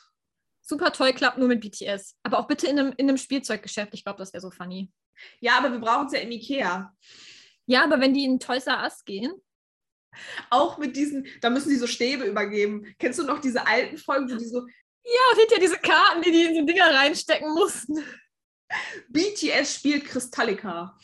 [0.61, 2.15] Super Toy Club nur mit BTS.
[2.23, 3.93] Aber auch bitte in einem, in einem Spielzeuggeschäft.
[3.93, 4.89] Ich glaube, das wäre so funny.
[5.39, 6.95] Ja, aber wir brauchen es ja im Ikea.
[7.65, 9.33] Ja, aber wenn die in Toys R Us gehen,
[10.49, 12.93] Auch mit diesen, da müssen die so Stäbe übergeben.
[12.99, 14.59] Kennst du noch diese alten Folgen, wo die so
[15.03, 18.03] ja, und hinterher diese Karten, die die in die Dinger reinstecken mussten.
[19.09, 20.95] BTS spielt Kristallika?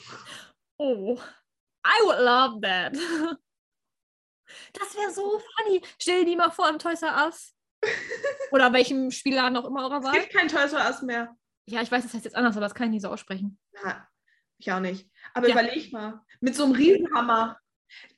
[0.78, 1.18] Oh,
[1.86, 2.96] I would love that.
[4.74, 5.82] Das wäre so funny.
[6.00, 7.54] Stell dir mal vor im Toys R Us.
[8.52, 10.14] Oder welchem Spielladen auch immer eurer Es Wahl.
[10.20, 11.36] gibt kein Toys R Us mehr.
[11.66, 13.60] Ja, ich weiß, das heißt jetzt anders, aber das kann ich nicht so aussprechen.
[13.84, 14.08] Ja,
[14.58, 15.10] ich auch nicht.
[15.34, 15.54] Aber Ja.
[15.54, 17.60] überleg mal, mit so einem Riesenhammer,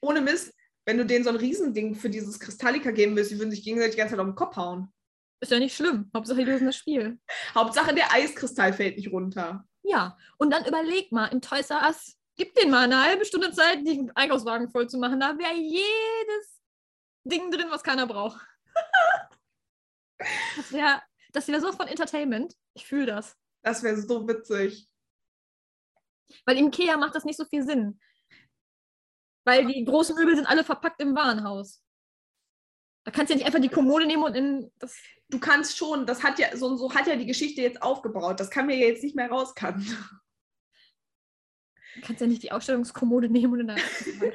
[0.01, 0.53] ohne Mist,
[0.89, 3.93] wenn du denen so ein Riesending für dieses Kristallika geben willst, die würden sich gegenseitig
[3.93, 4.91] die ganze Zeit auf den Kopf hauen.
[5.39, 6.09] Ist ja nicht schlimm.
[6.15, 7.19] Hauptsache, die lösen das Spiel.
[7.53, 9.63] Hauptsache, der Eiskristall fällt nicht runter.
[9.83, 13.51] Ja, und dann überleg mal, in Toys R Us, gib denen mal eine halbe Stunde
[13.51, 15.19] Zeit, den Einkaufswagen voll zu machen.
[15.19, 16.59] Da wäre jedes
[17.23, 18.43] Ding drin, was keiner braucht.
[20.57, 22.55] das wäre das wär so von Entertainment.
[22.73, 23.37] Ich fühle das.
[23.61, 24.89] Das wäre so witzig.
[26.45, 27.99] Weil im Ikea macht das nicht so viel Sinn.
[29.45, 31.81] Weil die großen Möbel sind alle verpackt im Warenhaus.
[33.05, 34.97] Da kannst du ja nicht einfach die Kommode nehmen und in das.
[35.29, 38.39] Du kannst schon, das hat ja, so, so hat ja die Geschichte jetzt aufgebaut.
[38.39, 39.85] Das kann mir jetzt nicht mehr rauskanten.
[41.95, 43.77] Du kannst ja nicht die Ausstellungskommode nehmen und in der.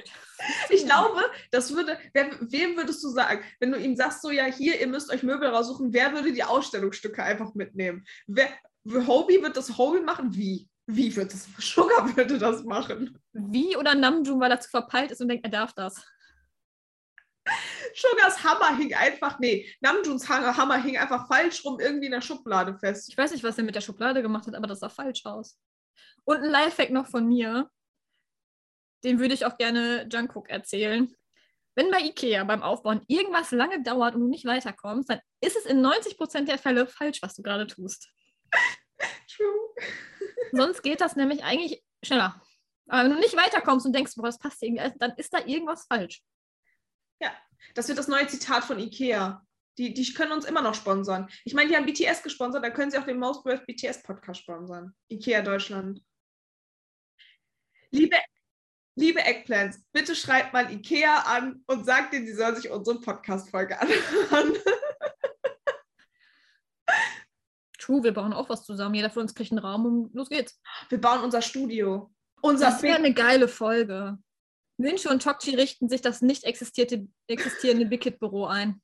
[0.69, 4.45] Ich glaube, das würde, wer, wem würdest du sagen, wenn du ihm sagst, so ja,
[4.45, 8.05] hier, ihr müsst euch Möbel raussuchen, wer würde die Ausstellungsstücke einfach mitnehmen?
[8.27, 8.49] Wer,
[8.85, 10.35] Hobie wird das Hobie machen?
[10.35, 10.69] Wie?
[10.87, 11.49] Wie wird das?
[11.59, 13.19] Sugar würde das machen.
[13.33, 16.05] Wie oder Namjoon, weil er zu verpeilt ist und denkt, er darf das.
[17.95, 22.21] Sugars Hammer hing einfach, nee, Namjoons Hammer Hammer hing einfach falsch rum irgendwie in der
[22.21, 23.09] Schublade fest.
[23.09, 25.59] Ich weiß nicht, was er mit der Schublade gemacht hat, aber das sah falsch aus.
[26.25, 27.71] Und ein Lifehack noch von mir.
[29.05, 31.15] Den würde ich auch gerne Jungkook erzählen.
[31.77, 35.67] Wenn bei Ikea beim Aufbauen irgendwas lange dauert und du nicht weiterkommst, dann ist es
[35.67, 38.09] in 90% der Fälle falsch, was du gerade tust.
[39.29, 39.75] True.
[40.53, 42.41] Sonst geht das nämlich eigentlich schneller.
[42.89, 45.87] Aber wenn du nicht weiterkommst und denkst, boah, das passt irgendwie, dann ist da irgendwas
[45.87, 46.23] falsch.
[47.75, 49.45] Das wird das neue Zitat von Ikea.
[49.79, 51.29] Die, die können uns immer noch sponsern.
[51.45, 54.43] Ich meine, die haben BTS gesponsert, dann können sie auch den Most Worth BTS Podcast
[54.43, 54.95] sponsern.
[55.09, 56.01] Ikea Deutschland.
[57.91, 58.17] Liebe,
[58.97, 63.81] liebe Eggplants, bitte schreibt mal Ikea an und sagt denen, sie sollen sich unsere Podcast-Folge
[63.81, 64.57] anhören.
[67.85, 68.95] True, wir bauen auch was zusammen.
[68.95, 70.61] Jeder von uns kriegt einen Raum und los geht's.
[70.89, 72.11] Wir bauen unser Studio.
[72.41, 74.19] Unser Das wäre eine geile Folge.
[74.77, 78.81] Mincho und Tokchi richten sich das nicht existierte, existierende Big Kid Büro ein.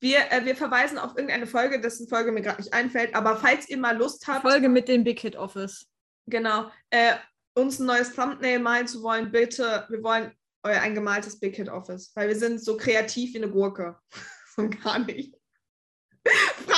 [0.00, 3.14] wir, äh, wir verweisen auf irgendeine Folge, dessen Folge mir gerade nicht einfällt.
[3.14, 5.86] Aber falls ihr mal Lust habt, Folge mit dem Big Kid Office.
[6.26, 7.14] genau, äh,
[7.54, 10.32] uns ein neues Thumbnail malen zu wollen, bitte, wir wollen
[10.64, 13.98] euer ein gemaltes Big Hit Office, weil wir sind so kreativ wie eine Gurke.
[14.56, 15.34] so gar nicht.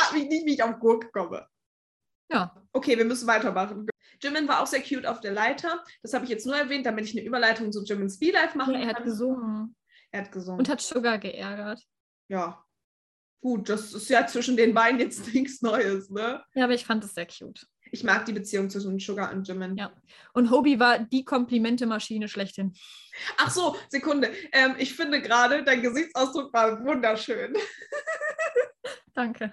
[0.07, 1.47] Frag mich nicht, wie ich auf Gurke komme.
[2.31, 2.55] Ja.
[2.73, 3.87] Okay, wir müssen weitermachen.
[4.23, 5.83] Jimin war auch sehr cute auf der Leiter.
[6.03, 8.81] Das habe ich jetzt nur erwähnt, damit ich eine Überleitung zu Jimins V-Life machen ja.
[8.81, 9.05] Er hat kann.
[9.05, 9.77] gesungen
[10.11, 10.59] Er hat gesungen.
[10.59, 11.83] und hat Sugar geärgert.
[12.29, 12.63] ja.
[13.43, 16.43] Gut, das ist ja zwischen den beiden jetzt nichts Neues, ne?
[16.55, 17.65] Ja, aber ich fand es sehr cute.
[17.93, 19.77] Ich mag die Beziehung zwischen Sugar und Jimin.
[19.77, 19.93] Ja.
[20.33, 22.73] Und Hobie war die Komplimente-Maschine schlechthin.
[23.37, 24.33] Ach so, Sekunde.
[24.51, 27.55] Ähm, ich finde gerade, dein Gesichtsausdruck war wunderschön.
[29.15, 29.53] Danke.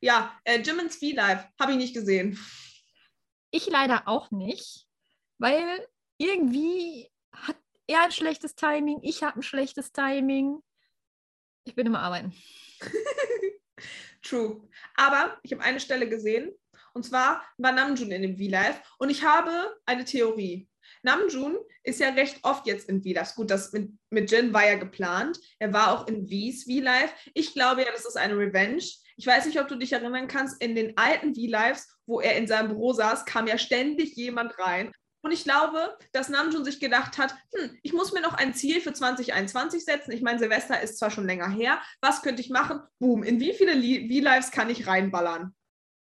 [0.00, 2.38] Ja, äh, Jimins V-Life habe ich nicht gesehen.
[3.50, 4.86] Ich leider auch nicht,
[5.38, 5.86] weil
[6.16, 10.62] irgendwie hat er ein schlechtes Timing, ich habe ein schlechtes Timing.
[11.64, 12.34] Ich bin immer arbeiten.
[14.22, 14.68] True.
[14.96, 16.52] Aber ich habe eine Stelle gesehen
[16.92, 20.68] und zwar war Namjoon in dem V-Live und ich habe eine Theorie.
[21.02, 23.34] Namjoon ist ja recht oft jetzt in V-Lives.
[23.34, 25.38] Gut, das mit, mit Jin war ja geplant.
[25.58, 27.12] Er war auch in V's V-Live.
[27.34, 28.84] Ich glaube ja, das ist eine Revenge.
[29.20, 32.46] Ich weiß nicht, ob du dich erinnern kannst, in den alten V-Lives, wo er in
[32.46, 34.92] seinem Büro saß, kam ja ständig jemand rein.
[35.22, 38.80] Und ich glaube, dass Namjoon sich gedacht hat, hm, ich muss mir noch ein Ziel
[38.80, 40.12] für 2021 setzen.
[40.12, 41.82] Ich meine, Silvester ist zwar schon länger her.
[42.00, 42.80] Was könnte ich machen?
[42.98, 45.54] Boom, in wie viele Li- V-Lives kann ich reinballern?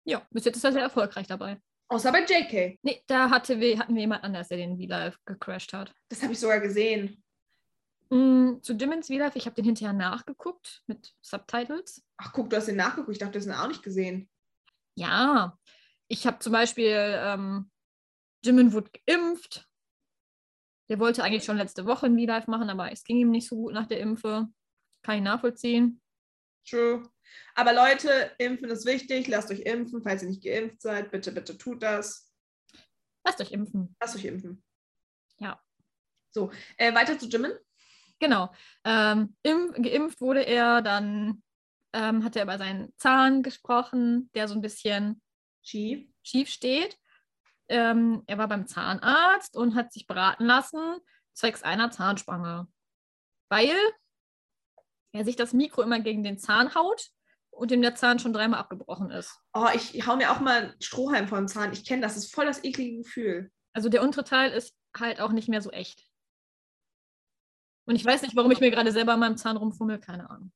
[0.04, 1.58] Ja, bis jetzt ist er sehr erfolgreich dabei.
[1.88, 2.78] Außer bei JK.
[2.82, 5.92] Nee, da hatte wir, hatten wir jemand anders, der den V-Live gecrashed hat.
[6.10, 7.24] Das habe ich sogar gesehen.
[8.10, 12.04] Mm, zu Jimmins V-Live, ich habe den hinterher nachgeguckt mit Subtitles.
[12.16, 13.12] Ach, guck, du hast den nachgeguckt.
[13.12, 14.28] Ich dachte, du hast den auch nicht gesehen.
[14.96, 15.56] Ja,
[16.08, 17.70] ich habe zum Beispiel, ähm,
[18.44, 19.68] Jimin wurde geimpft.
[20.88, 23.54] Der wollte eigentlich schon letzte Woche ein V-Live machen, aber es ging ihm nicht so
[23.54, 24.48] gut nach der Impfe.
[25.02, 26.02] Kann ich nachvollziehen.
[26.68, 27.08] True.
[27.54, 29.28] Aber Leute, impfen ist wichtig.
[29.28, 31.12] Lasst euch impfen, falls ihr nicht geimpft seid.
[31.12, 32.32] Bitte, bitte tut das.
[33.24, 33.94] Lasst euch impfen.
[34.00, 34.64] Lasst euch impfen.
[35.38, 35.62] Ja.
[36.30, 37.52] So, äh, weiter zu Jimin.
[38.20, 38.52] Genau.
[38.84, 41.42] Ähm, im, geimpft wurde er, dann
[41.92, 45.20] ähm, hat er über seinen Zahn gesprochen, der so ein bisschen
[45.64, 46.12] Chi.
[46.22, 46.98] schief steht.
[47.68, 50.98] Ähm, er war beim Zahnarzt und hat sich beraten lassen,
[51.32, 52.68] zwecks einer Zahnspange.
[53.48, 53.76] Weil
[55.12, 57.10] er sich das Mikro immer gegen den Zahn haut
[57.50, 59.40] und ihm der Zahn schon dreimal abgebrochen ist.
[59.54, 61.72] Oh, ich hau mir auch mal Strohhalm vor den Zahn.
[61.72, 62.14] Ich kenne das.
[62.14, 63.50] Das ist voll das eklige Gefühl.
[63.72, 66.09] Also der untere Teil ist halt auch nicht mehr so echt.
[67.86, 70.52] Und ich weiß nicht, warum ich mir gerade selber an meinem Zahn rumfummel, keine Ahnung.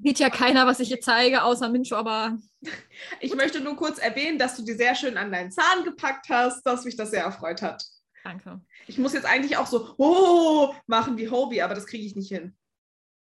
[0.00, 2.38] Sieht ja keiner, was ich hier zeige, außer Mincho, aber
[3.20, 6.64] Ich möchte nur kurz erwähnen, dass du die sehr schön an deinen Zahn gepackt hast,
[6.64, 7.84] dass mich das sehr erfreut hat.
[8.22, 8.60] danke.
[8.86, 12.28] Ich muss jetzt eigentlich auch so oh machen wie Hobie, aber das kriege ich nicht
[12.28, 12.56] hin.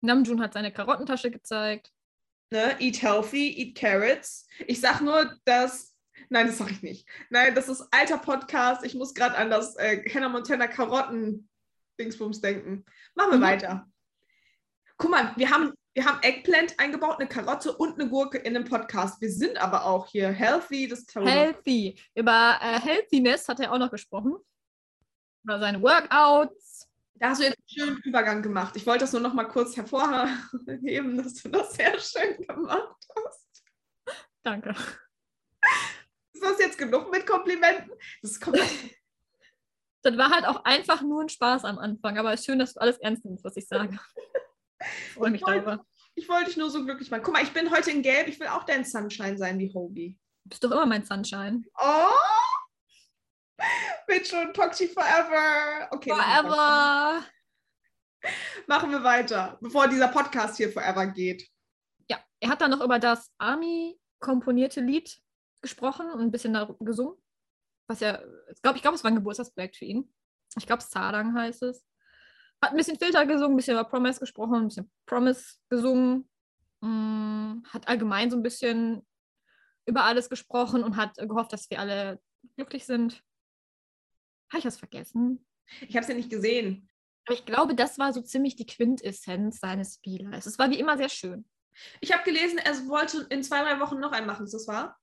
[0.02, 1.92] Namjoon hat seine Karottentasche gezeigt.
[2.52, 2.76] Ne?
[2.80, 4.48] Eat healthy, eat carrots.
[4.68, 5.96] Ich sag nur, dass.
[6.30, 7.08] Nein, das sag ich nicht.
[7.30, 8.86] Nein, das ist alter Podcast.
[8.86, 12.86] Ich muss gerade an das äh, Hannah Montana Karotten-Dingsbums denken.
[13.16, 13.42] Machen wir Mhm.
[13.42, 13.88] weiter.
[14.98, 18.66] Guck mal, wir haben, wir haben Eggplant eingebaut, eine Karotte und eine Gurke in dem
[18.66, 19.22] Podcast.
[19.22, 20.88] Wir sind aber auch hier healthy.
[20.88, 22.00] Das ist Healthy.
[22.16, 24.36] Über äh, Healthiness hat er auch noch gesprochen.
[25.44, 26.88] Über seine Workouts.
[27.16, 28.76] Da hast du jetzt einen schönen Übergang gemacht.
[28.78, 32.96] Ich wollte das nur noch mal kurz hervorheben, dass du das sehr schön gemacht
[33.26, 33.64] hast.
[34.44, 34.74] Danke.
[36.34, 37.92] Ist das jetzt genug mit Komplimenten?
[38.22, 38.58] Das kommt
[40.02, 42.74] Das war halt auch einfach nur ein Spaß am Anfang, aber es ist schön, dass
[42.74, 44.00] du alles ernst nimmst, was ich sage.
[44.80, 45.86] Ich freue mich darüber.
[46.16, 47.24] Ich wollte dich nur so glücklich machen.
[47.24, 48.28] Guck mal, ich bin heute in Gelb.
[48.28, 50.18] Ich will auch dein Sunshine sein wie Hobie.
[50.44, 51.64] Du bist doch immer mein Sunshine.
[51.78, 52.12] Oh!
[54.08, 55.88] Bitch und Toxi forever.
[55.92, 56.10] Okay.
[56.10, 57.24] Forever.
[58.68, 61.48] Machen wir weiter, bevor dieser Podcast hier forever geht.
[62.10, 65.22] Ja, er hat dann noch über das Army komponierte Lied
[65.62, 67.16] gesprochen und ein bisschen gesungen.
[67.90, 68.22] Was ja,
[68.54, 70.14] ich glaube, ich glaub, es war ein Geburtstagsprojekt für ihn.
[70.56, 71.84] Ich glaube, Sadang heißt es.
[72.62, 76.30] Hat ein bisschen Filter gesungen, ein bisschen über Promise gesprochen, ein bisschen Promise gesungen.
[76.82, 79.06] Mm, hat allgemein so ein bisschen
[79.88, 82.22] über alles gesprochen und hat gehofft, dass wir alle
[82.58, 83.24] glücklich sind.
[84.50, 85.46] Habe ich was vergessen?
[85.82, 86.90] Ich habe es ja nicht gesehen.
[87.26, 90.46] Aber ich glaube, das war so ziemlich die Quintessenz seines Spielers.
[90.46, 91.50] Es war wie immer sehr schön.
[92.02, 94.46] Ich habe gelesen, er wollte in zwei, drei Wochen noch einen machen.
[94.46, 95.00] Ist das wahr?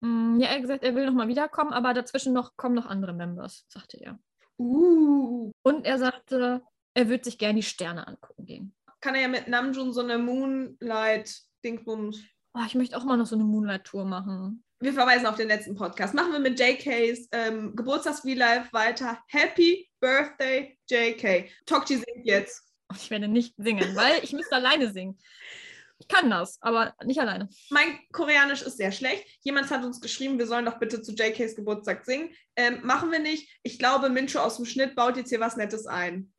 [0.00, 3.12] Mm, Ja, er hat gesagt, er will nochmal wiederkommen, aber dazwischen noch kommen noch andere
[3.12, 4.18] Members, sagte er.
[4.58, 5.50] Uh.
[5.62, 6.62] Und er sagte,
[6.94, 8.74] er würde sich gerne die Sterne angucken gehen.
[9.00, 12.20] Kann er ja mit Namjoon so eine Moonlight-Dingsbums.
[12.54, 14.64] Oh, ich möchte auch mal noch so eine Moonlight-Tour machen.
[14.80, 16.14] Wir verweisen auf den letzten Podcast.
[16.14, 19.18] Machen wir mit JKs ähm, Geburtstags-V-Live weiter.
[19.28, 21.50] Happy Birthday, JK.
[21.66, 22.64] Tokchi singt jetzt.
[22.88, 25.18] Und ich werde nicht singen, weil ich müsste alleine singen.
[25.98, 27.48] Ich kann das, aber nicht alleine.
[27.70, 29.26] Mein Koreanisch ist sehr schlecht.
[29.42, 32.30] Jemand hat uns geschrieben, wir sollen doch bitte zu JKs Geburtstag singen.
[32.56, 33.50] Ähm, machen wir nicht.
[33.62, 36.32] Ich glaube, Mincho aus dem Schnitt baut jetzt hier was Nettes ein.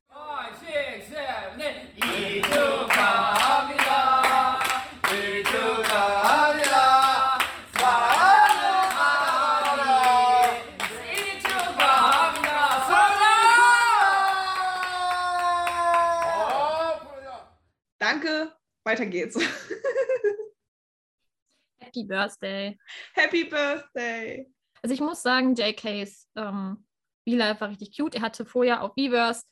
[17.99, 18.58] Danke.
[18.89, 19.37] Weiter geht's.
[21.79, 22.75] Happy Birthday.
[23.13, 24.51] Happy Birthday.
[24.81, 26.87] Also ich muss sagen, JKs ähm,
[27.27, 28.15] V-Live war richtig cute.
[28.15, 29.43] Er hatte vorher auf Weverse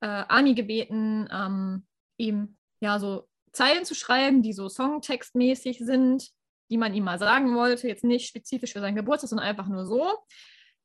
[0.00, 6.32] äh, Ami gebeten, ähm, ihm ja so Zeilen zu schreiben, die so songtextmäßig sind,
[6.68, 7.86] die man ihm mal sagen wollte.
[7.86, 10.12] Jetzt nicht spezifisch für seinen Geburtstag, sondern einfach nur so.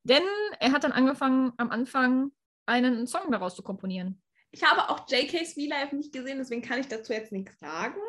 [0.04, 0.22] Denn
[0.60, 2.30] er hat dann angefangen, am Anfang
[2.68, 4.22] einen Song daraus zu komponieren.
[4.58, 8.00] Ich habe auch JK's V-Live nicht gesehen, deswegen kann ich dazu jetzt nichts sagen.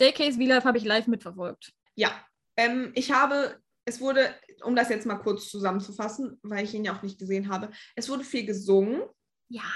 [0.00, 1.72] JK's V-Live habe ich live mitverfolgt.
[1.94, 2.10] Ja,
[2.56, 6.96] ähm, ich habe, es wurde, um das jetzt mal kurz zusammenzufassen, weil ich ihn ja
[6.96, 9.04] auch nicht gesehen habe, es wurde viel gesungen.
[9.46, 9.70] Ja.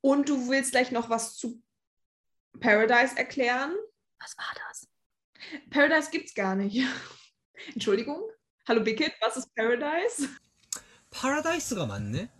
[0.00, 1.62] Und du willst gleich noch was zu
[2.58, 3.76] Paradise erklären.
[4.18, 4.88] Was war das?
[5.70, 6.84] Paradise gibt es gar nicht.
[7.72, 8.20] Entschuldigung?
[8.66, 10.28] Hallo Bickett, was ist Paradise?
[11.08, 12.22] Paradise がまんね。
[12.22, 12.39] Ne?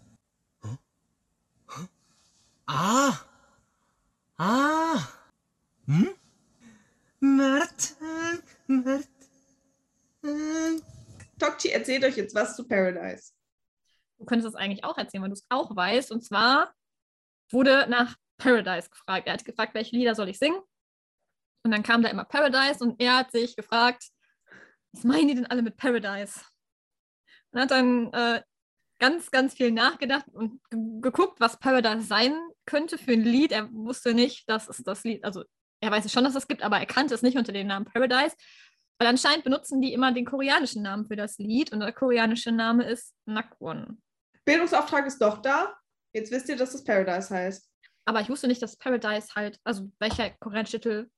[2.73, 3.27] Ah!
[4.39, 5.09] Ah!
[5.89, 6.15] Hm?
[7.21, 7.21] Merten, Merten.
[7.21, 9.05] ああああんマルタン、マル
[10.23, 10.83] タン。
[11.39, 13.33] Tokti erzählt euch jetzt was zu Paradise.
[14.19, 16.13] Du könntest das eigentlich auch erzählen, weil du es auch weißt.
[16.13, 16.73] Und zwar
[17.51, 19.27] wurde nach Paradise gefragt.
[19.27, 20.61] Er hat gefragt, welche Lieder soll ich singen?
[21.65, 24.11] Und dann kam da immer Paradise und er hat sich gefragt,
[24.93, 26.41] was meinen die denn alle mit Paradise?
[27.51, 28.43] Und hat dann äh,
[29.01, 30.61] ganz, ganz viel nachgedacht und
[31.03, 32.39] geguckt, was Paradise sein
[32.71, 33.51] könnte für ein Lied.
[33.51, 35.45] Er wusste nicht, dass es das Lied, also
[35.83, 37.85] er weiß es schon, dass es gibt, aber er kannte es nicht unter dem Namen
[37.85, 38.37] Paradise.
[38.99, 42.85] Weil anscheinend benutzen die immer den koreanischen Namen für das Lied und der koreanische Name
[42.85, 44.01] ist Nakwon.
[44.45, 45.75] Bildungsauftrag ist doch da.
[46.13, 47.69] Jetzt wisst ihr, dass das Paradise heißt.
[48.05, 51.11] Aber ich wusste nicht, dass Paradise halt, also welcher koreanische Titel,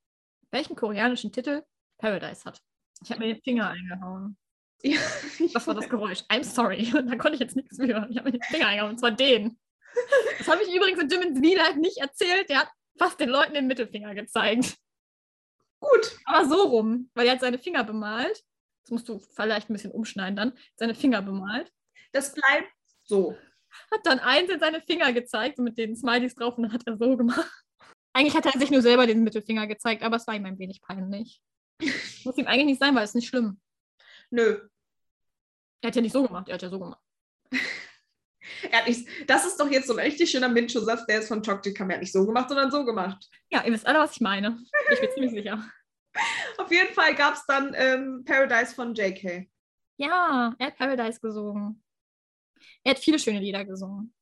[0.53, 1.62] welchen koreanischen Titel
[1.99, 2.61] Paradise hat.
[3.05, 4.37] Ich habe mir den Finger eingehauen.
[4.83, 5.01] Ja,
[5.53, 6.21] Das war das Geräusch.
[6.31, 6.93] I'm sorry.
[6.97, 8.07] Und da konnte ich jetzt nichts für.
[8.11, 9.59] Ich habe mir den Finger eingehauen, und zwar den.
[10.39, 12.49] Das habe ich übrigens in Jimmins V-Live nicht erzählt.
[12.49, 14.77] Der hat fast den Leuten den Mittelfinger gezeigt.
[15.81, 16.19] Gut.
[16.25, 18.43] Aber so rum, weil er hat seine Finger bemalt.
[18.83, 20.59] Das musst du vielleicht ein bisschen umschneiden dann.
[20.77, 21.73] Seine Finger bemalt.
[22.13, 22.73] Das bleibt
[23.05, 23.37] so.
[23.91, 27.17] Hat dann einzeln seine Finger gezeigt, mit den Smileys drauf und dann hat er so
[27.17, 27.51] gemacht.
[28.13, 30.83] Eigentlich hat er sich nur selber den Mittelfinger gezeigt, aber es war ihm ein wenig
[30.83, 31.41] peinlich.
[32.25, 33.61] Muss ihm eigentlich nicht sein, weil es nicht schlimm.
[34.31, 34.69] Nö.
[35.81, 37.01] Er hat ja nicht so gemacht, er hat ja so gemacht.
[38.71, 41.43] Er hat nicht, das ist doch jetzt so ein richtig schöner Mincho-Satz, der ist von
[41.43, 41.91] Toktikam.
[41.91, 43.29] Er hat nicht so gemacht, sondern so gemacht.
[43.51, 44.59] Ja, ihr wisst alle, was ich meine.
[44.93, 45.65] Ich bin ziemlich sicher.
[46.59, 49.49] Auf jeden Fall gab es dann ähm, Paradise von JK.
[49.97, 51.83] Ja, er hat Paradise gesungen.
[52.85, 54.15] Er hat viele schöne Lieder gesungen.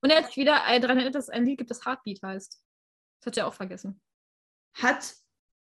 [0.00, 2.20] Und er hat sich wieder äh, daran erinnert, dass es ein Lied gibt, das Heartbeat
[2.22, 2.62] heißt.
[3.20, 4.00] Das hat er auch vergessen.
[4.74, 5.14] Hat,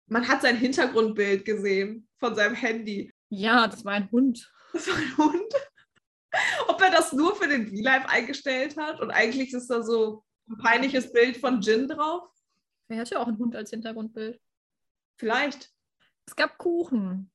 [0.06, 3.12] man hat sein Hintergrundbild gesehen von seinem Handy.
[3.28, 4.52] Ja, das war ein Hund.
[4.72, 5.52] Das war ein Hund.
[6.68, 10.56] Ob er das nur für den V-Live eingestellt hat und eigentlich ist da so ein
[10.58, 12.28] peinliches Bild von Jin drauf.
[12.88, 14.40] Er hatte auch einen Hund als Hintergrundbild.
[15.16, 15.70] Vielleicht.
[16.26, 17.30] Es gab Kuchen.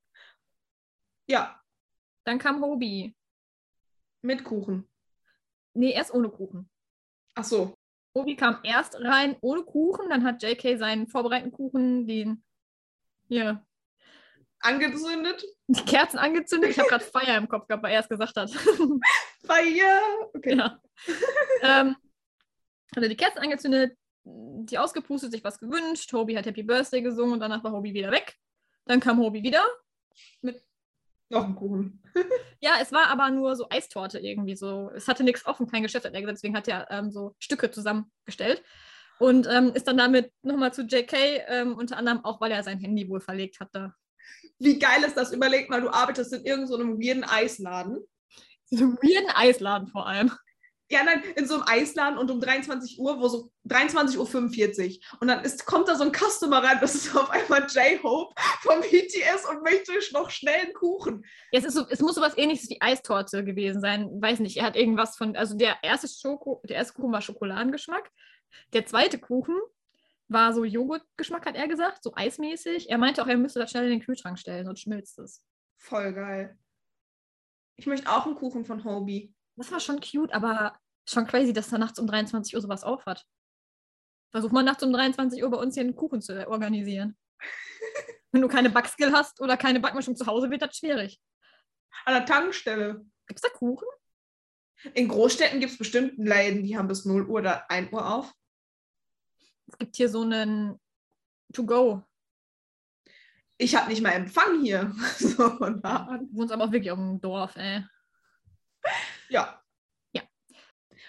[1.27, 1.61] Ja,
[2.23, 3.15] Dann kam Hobie.
[4.21, 4.87] mit Kuchen.
[5.73, 6.69] Nee, erst ohne Kuchen.
[7.35, 7.75] Ach so.
[8.15, 12.43] Hobie kam erst rein ohne Kuchen, dann hat JK seinen vorbereiteten Kuchen, den
[13.27, 13.65] hier,
[14.65, 15.45] Angezündet.
[15.67, 16.71] die Kerzen angezündet.
[16.71, 18.51] Ich habe gerade Feier im Kopf gehabt, weil er es gesagt hat.
[19.45, 20.01] Feier.
[20.33, 20.57] Okay.
[20.57, 20.79] ja.
[21.61, 21.95] ähm,
[22.95, 26.11] hat er die Kerzen angezündet, die ausgepustet, sich was gewünscht.
[26.13, 28.35] Hobie hat Happy Birthday gesungen und danach war Hobie wieder weg.
[28.85, 29.63] Dann kam Hobie wieder.
[31.29, 32.01] Noch ein Kuchen.
[32.61, 34.89] Ja, es war aber nur so Eistorte irgendwie so.
[34.95, 36.37] Es hatte nichts offen, kein Geschäft, hat er gesagt.
[36.37, 38.63] Deswegen hat er ähm, so Stücke zusammengestellt.
[39.19, 41.13] Und ähm, ist dann damit nochmal zu JK,
[41.47, 43.93] ähm, unter anderem auch, weil er sein Handy wohl verlegt hatte.
[44.59, 45.33] Wie geil ist das?
[45.33, 48.05] Überleg mal, du arbeitest in irgendeinem so einem weirden Eisladen.
[48.65, 50.31] So einen weirden Eisladen vor allem.
[50.87, 55.19] Ja, nein, in so einem Eisladen und um 23 Uhr, wo so 23.45 Uhr.
[55.19, 58.81] Und dann ist, kommt da so ein Customer rein, das ist auf einmal J-Hope vom
[58.81, 61.25] BTS und möchte noch schnell einen Kuchen.
[61.51, 64.09] Ja, es, ist so, es muss sowas ähnliches wie Eistorte gewesen sein.
[64.21, 68.11] Weiß nicht, er hat irgendwas von, also der erste, Schoko, der erste Kuchen war Schokoladengeschmack.
[68.73, 69.55] Der zweite Kuchen
[70.27, 72.89] war so Joghurtgeschmack, hat er gesagt, so eismäßig.
[72.89, 75.43] Er meinte auch, er müsste das schnell in den Kühlschrank stellen, sonst schmilzt es.
[75.77, 76.57] Voll geil.
[77.77, 79.33] Ich möchte auch einen Kuchen von Hobie.
[79.55, 83.25] Das war schon cute, aber schon crazy, dass er nachts um 23 Uhr sowas aufhat.
[84.31, 87.17] Versuch mal nachts um 23 Uhr bei uns hier einen Kuchen zu organisieren.
[88.31, 91.21] Wenn du keine Backskill hast oder keine Backmischung zu Hause, wird das schwierig.
[92.05, 93.05] An der Tankstelle.
[93.27, 93.87] Gibt es da Kuchen?
[94.93, 98.33] In Großstädten gibt es bestimmt Läden, die haben bis 0 Uhr oder 1 Uhr auf.
[99.67, 100.79] Es gibt hier so einen
[101.53, 102.03] To-Go.
[103.57, 104.93] Ich habe nicht mal Empfang hier.
[105.17, 106.27] so, von da an.
[106.27, 107.83] Du wohnst aber auch wirklich auf dem Dorf, ey.
[109.29, 109.61] Ja.
[110.13, 110.21] Ja.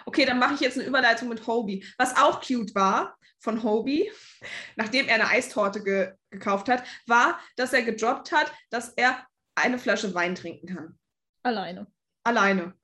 [0.05, 1.85] Okay, dann mache ich jetzt eine Überleitung mit Hobie.
[1.99, 4.11] Was auch cute war von Hobie,
[4.77, 9.79] nachdem er eine Eistorte ge gekauft hat, war, dass er gedroppt hat, dass er eine
[9.79, 10.99] Flasche Wein trinken kann.
[11.43, 11.87] Alleine.
[12.25, 12.75] Alleine.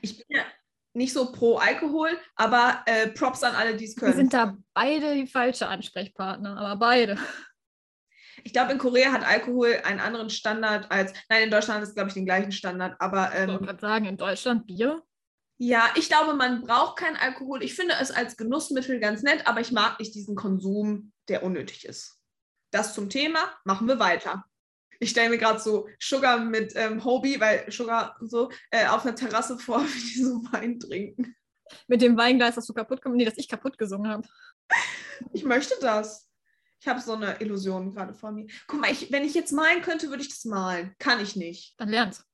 [0.00, 0.44] Ich bin ja
[0.94, 4.16] nicht so pro Alkohol, aber äh, Props an alle, die es Wir können.
[4.16, 7.18] sind da beide die falsche Ansprechpartner, aber beide.
[8.42, 11.12] Ich glaube, in Korea hat Alkohol einen anderen Standard als.
[11.28, 12.96] Nein, in Deutschland ist, glaube ich, den gleichen Standard.
[13.00, 15.02] Aber Ich wollte ähm, gerade sagen, in Deutschland Bier.
[15.58, 17.62] ja, ich glaube, man braucht keinen Alkohol.
[17.62, 21.84] Ich finde es als Genussmittel ganz nett, aber ich mag nicht diesen Konsum, der unnötig
[21.86, 22.18] ist.
[22.72, 23.38] Das zum Thema.
[23.64, 24.44] Machen wir weiter.
[25.00, 29.14] Ich stelle mir gerade so Sugar mit ähm, Hobie, weil Sugar so äh, auf einer
[29.14, 31.36] Terrasse vor, wie die so Wein trinken.
[31.86, 34.28] Mit dem Weinglas, das du kaputt gemacht Nee, das ich kaputt gesungen habe.
[35.32, 36.30] Ich möchte das.
[36.80, 38.46] Ich habe so eine Illusion gerade vor mir.
[38.66, 40.94] Guck mal, ich, wenn ich jetzt malen könnte, würde ich das malen.
[40.98, 41.74] Kann ich nicht.
[41.80, 42.24] Dann lern's.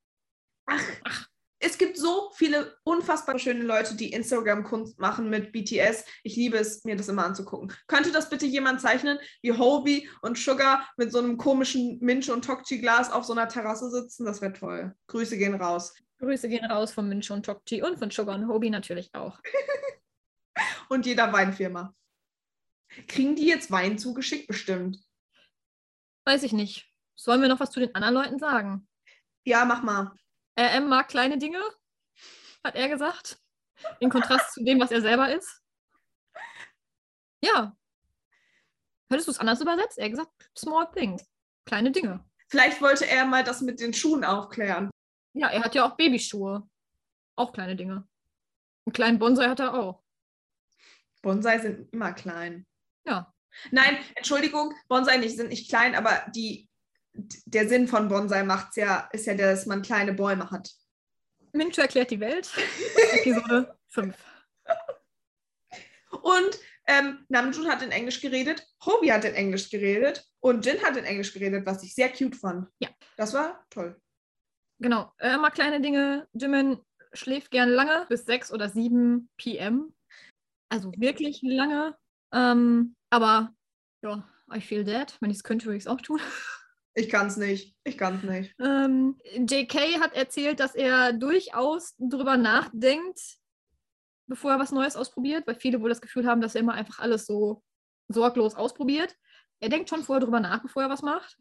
[0.66, 1.28] Ach, ach,
[1.62, 6.06] es gibt so viele unfassbar schöne Leute, die Instagram-Kunst machen mit BTS.
[6.24, 7.72] Ich liebe es, mir das immer anzugucken.
[7.86, 12.44] Könnte das bitte jemand zeichnen, wie Hobie und Sugar mit so einem komischen Minch- und
[12.44, 14.24] Tokchi-Glas auf so einer Terrasse sitzen?
[14.24, 14.94] Das wäre toll.
[15.08, 15.94] Grüße gehen raus.
[16.18, 19.38] Grüße gehen raus von Minch und Tokchi und von Sugar und Hobie natürlich auch.
[20.90, 21.94] Und jeder Weinfirma.
[23.06, 24.48] Kriegen die jetzt Wein zugeschickt?
[24.48, 24.98] Bestimmt.
[26.26, 26.92] Weiß ich nicht.
[27.14, 28.88] Sollen wir noch was zu den anderen Leuten sagen?
[29.44, 30.12] Ja, mach mal.
[30.58, 31.62] RM mag kleine Dinge,
[32.64, 33.38] hat er gesagt.
[33.98, 35.62] In Kontrast zu dem, was er selber ist.
[37.42, 37.76] Ja.
[39.08, 39.98] Hättest du es anders übersetzt?
[39.98, 41.24] Er hat gesagt, small things.
[41.64, 42.24] Kleine Dinge.
[42.48, 44.90] Vielleicht wollte er mal das mit den Schuhen aufklären.
[45.32, 46.68] Ja, er hat ja auch Babyschuhe.
[47.36, 48.08] Auch kleine Dinge.
[48.86, 50.02] Einen kleinen Bonsai hat er auch.
[51.22, 52.66] Bonsai sind immer klein.
[53.04, 53.32] Ja.
[53.70, 56.69] Nein, Entschuldigung, Bonsai nicht, sind nicht klein, aber die,
[57.12, 60.70] der Sinn von Bonsai macht's ja, ist ja, dass man kleine Bäume hat.
[61.52, 62.50] Mincho erklärt die Welt.
[63.12, 64.16] Episode 5.
[66.22, 70.96] Und ähm, Namjoon hat in Englisch geredet, Hobie hat in Englisch geredet und Jin hat
[70.96, 72.68] in Englisch geredet, was ich sehr cute fand.
[72.80, 72.88] Ja.
[73.16, 74.00] Das war toll.
[74.80, 75.12] Genau.
[75.18, 76.26] Er mag kleine Dinge.
[76.32, 76.78] Jimin
[77.12, 79.94] schläft gern lange, bis 6 oder 7 p.m.
[80.68, 81.96] Also wirklich lange.
[82.32, 83.52] Ähm, aber
[84.02, 85.16] ja, I feel dead.
[85.20, 86.20] Wenn ich es könnte, würde ich es auch tun.
[86.94, 87.76] Ich kann es nicht.
[87.84, 88.54] Ich kann es nicht.
[88.58, 93.38] Ähm, JK hat erzählt, dass er durchaus drüber nachdenkt,
[94.26, 96.98] bevor er was Neues ausprobiert, weil viele wohl das Gefühl haben, dass er immer einfach
[96.98, 97.62] alles so
[98.08, 99.16] sorglos ausprobiert.
[99.60, 101.36] Er denkt schon vorher drüber nach, bevor er was macht.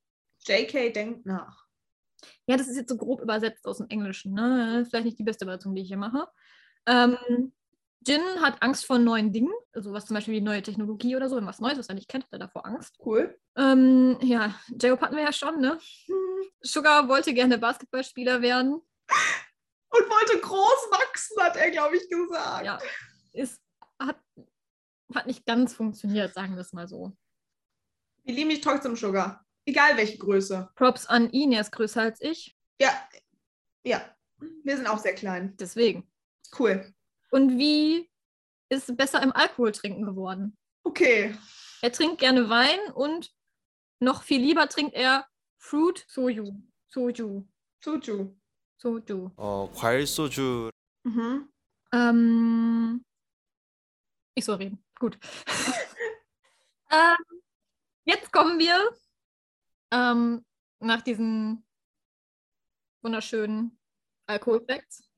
[0.46, 1.66] JK denkt nach.
[2.48, 4.34] Ja, das ist jetzt so grob übersetzt aus dem Englischen.
[4.34, 4.86] Ne?
[4.88, 6.28] Vielleicht nicht die beste Übersetzung, die ich hier mache.
[6.86, 7.54] Ähm,
[8.08, 11.36] Jin hat Angst vor neuen Dingen, also was zum Beispiel wie neue Technologie oder so,
[11.36, 12.96] wenn was Neues, was er nicht kennt, hat er davor Angst.
[13.04, 13.38] Cool.
[13.58, 15.78] Ähm, ja, J-Hope hatten wir ja schon, ne?
[16.62, 18.74] Sugar wollte gerne Basketballspieler werden.
[19.92, 22.66] Und wollte groß wachsen, hat er, glaube ich, gesagt.
[22.66, 22.80] Ja,
[23.34, 23.60] ist,
[24.00, 24.18] hat,
[25.14, 27.18] hat nicht ganz funktioniert, sagen wir es mal so.
[28.24, 29.44] Wir lieben dich trotzdem, Sugar.
[29.66, 30.70] Egal welche Größe.
[30.76, 32.92] Props an ihn, er ist größer als ich, Ja.
[33.84, 34.02] Ja.
[34.64, 35.56] Wir sind auch sehr klein.
[35.58, 36.10] deswegen.
[36.58, 36.94] Cool.
[37.32, 38.10] Und wie
[38.70, 40.58] ist besser im Alkohol trinken geworden?
[40.84, 41.36] Okay.
[41.82, 43.32] Er trinkt gerne Wein und
[44.00, 45.28] noch viel lieber trinkt er
[45.58, 46.54] Fruit Soju.
[46.88, 47.48] Soju.
[47.84, 48.36] Soju.
[48.78, 49.32] Soju.
[49.38, 50.70] Oh, 과일 Soju.
[51.04, 51.50] Mhm.
[51.92, 53.06] Ähm,
[54.36, 54.84] ich soll reden.
[54.98, 55.18] Gut.
[56.92, 57.42] ähm,
[58.06, 58.96] jetzt kommen wir
[59.92, 60.46] ähm,
[60.80, 61.66] nach diesen
[63.02, 63.78] wunderschönen
[64.28, 65.10] Alkoholfacts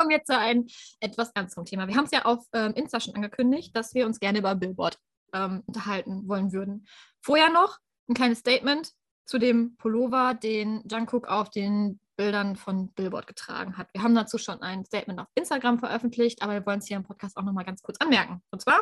[0.00, 0.66] Kommen wir zu einem
[1.00, 1.86] etwas ernsteren Thema.
[1.86, 4.98] Wir haben es ja auf ähm, Insta schon angekündigt, dass wir uns gerne über Billboard
[5.34, 6.86] ähm, unterhalten wollen würden.
[7.20, 7.76] Vorher noch
[8.08, 8.94] ein kleines Statement
[9.26, 13.88] zu dem Pullover, den Jungkook auf den Bildern von Billboard getragen hat.
[13.92, 17.04] Wir haben dazu schon ein Statement auf Instagram veröffentlicht, aber wir wollen es hier im
[17.04, 18.42] Podcast auch nochmal ganz kurz anmerken.
[18.50, 18.80] Und zwar,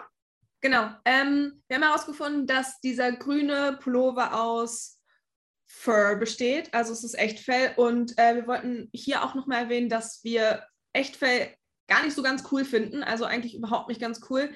[0.61, 0.89] Genau.
[1.05, 5.01] Ähm, wir haben herausgefunden, dass dieser grüne Pullover aus
[5.67, 6.73] Fur besteht.
[6.73, 7.73] Also es ist Echtfell.
[7.77, 10.63] Und äh, wir wollten hier auch nochmal erwähnen, dass wir
[10.99, 11.55] Echtfell
[11.89, 13.03] gar nicht so ganz cool finden.
[13.03, 14.55] Also eigentlich überhaupt nicht ganz cool.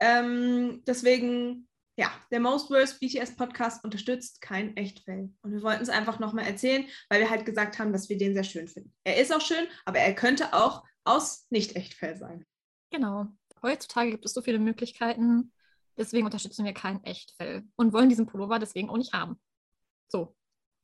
[0.00, 5.30] Ähm, deswegen, ja, der Most Worst BTS Podcast unterstützt kein Echtfell.
[5.42, 8.34] Und wir wollten es einfach nochmal erzählen, weil wir halt gesagt haben, dass wir den
[8.34, 8.92] sehr schön finden.
[9.04, 12.44] Er ist auch schön, aber er könnte auch aus Nicht-Echtfell sein.
[12.90, 13.26] genau,
[13.62, 15.52] heutzutage gibt es so viele Möglichkeiten,
[15.96, 19.40] deswegen unterstützen wir kein Echtfell und wollen diesen Pullover deswegen auch nicht haben.
[20.08, 20.34] So,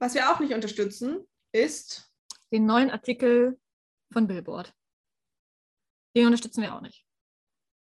[0.01, 2.13] Was wir auch nicht unterstützen, ist
[2.53, 3.59] den neuen Artikel
[4.13, 4.73] von Billboard.
[6.19, 7.05] Den unterstützen wir auch nicht.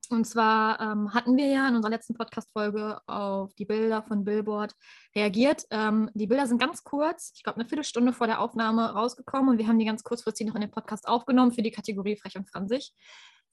[0.09, 4.73] Und zwar ähm, hatten wir ja in unserer letzten Podcast-Folge auf die Bilder von Billboard
[5.17, 5.65] reagiert.
[5.71, 9.59] Ähm, die Bilder sind ganz kurz, ich glaube eine Viertelstunde vor der Aufnahme rausgekommen und
[9.59, 12.49] wir haben die ganz kurzfristig noch in den Podcast aufgenommen für die Kategorie Frech und
[12.49, 12.93] Franzig.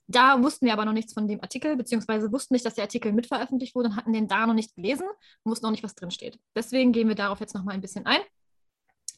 [0.05, 3.13] Da wussten wir aber noch nichts von dem Artikel, beziehungsweise wussten nicht, dass der Artikel
[3.13, 5.07] mitveröffentlicht wurde und hatten den da noch nicht gelesen,
[5.43, 6.39] wussten auch nicht, was drin steht.
[6.55, 8.21] Deswegen gehen wir darauf jetzt nochmal ein bisschen ein,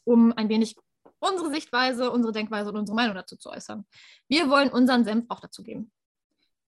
[0.05, 0.77] um ein wenig
[1.19, 3.85] unsere Sichtweise, unsere Denkweise und unsere Meinung dazu zu äußern.
[4.27, 5.91] Wir wollen unseren Senf auch dazu geben.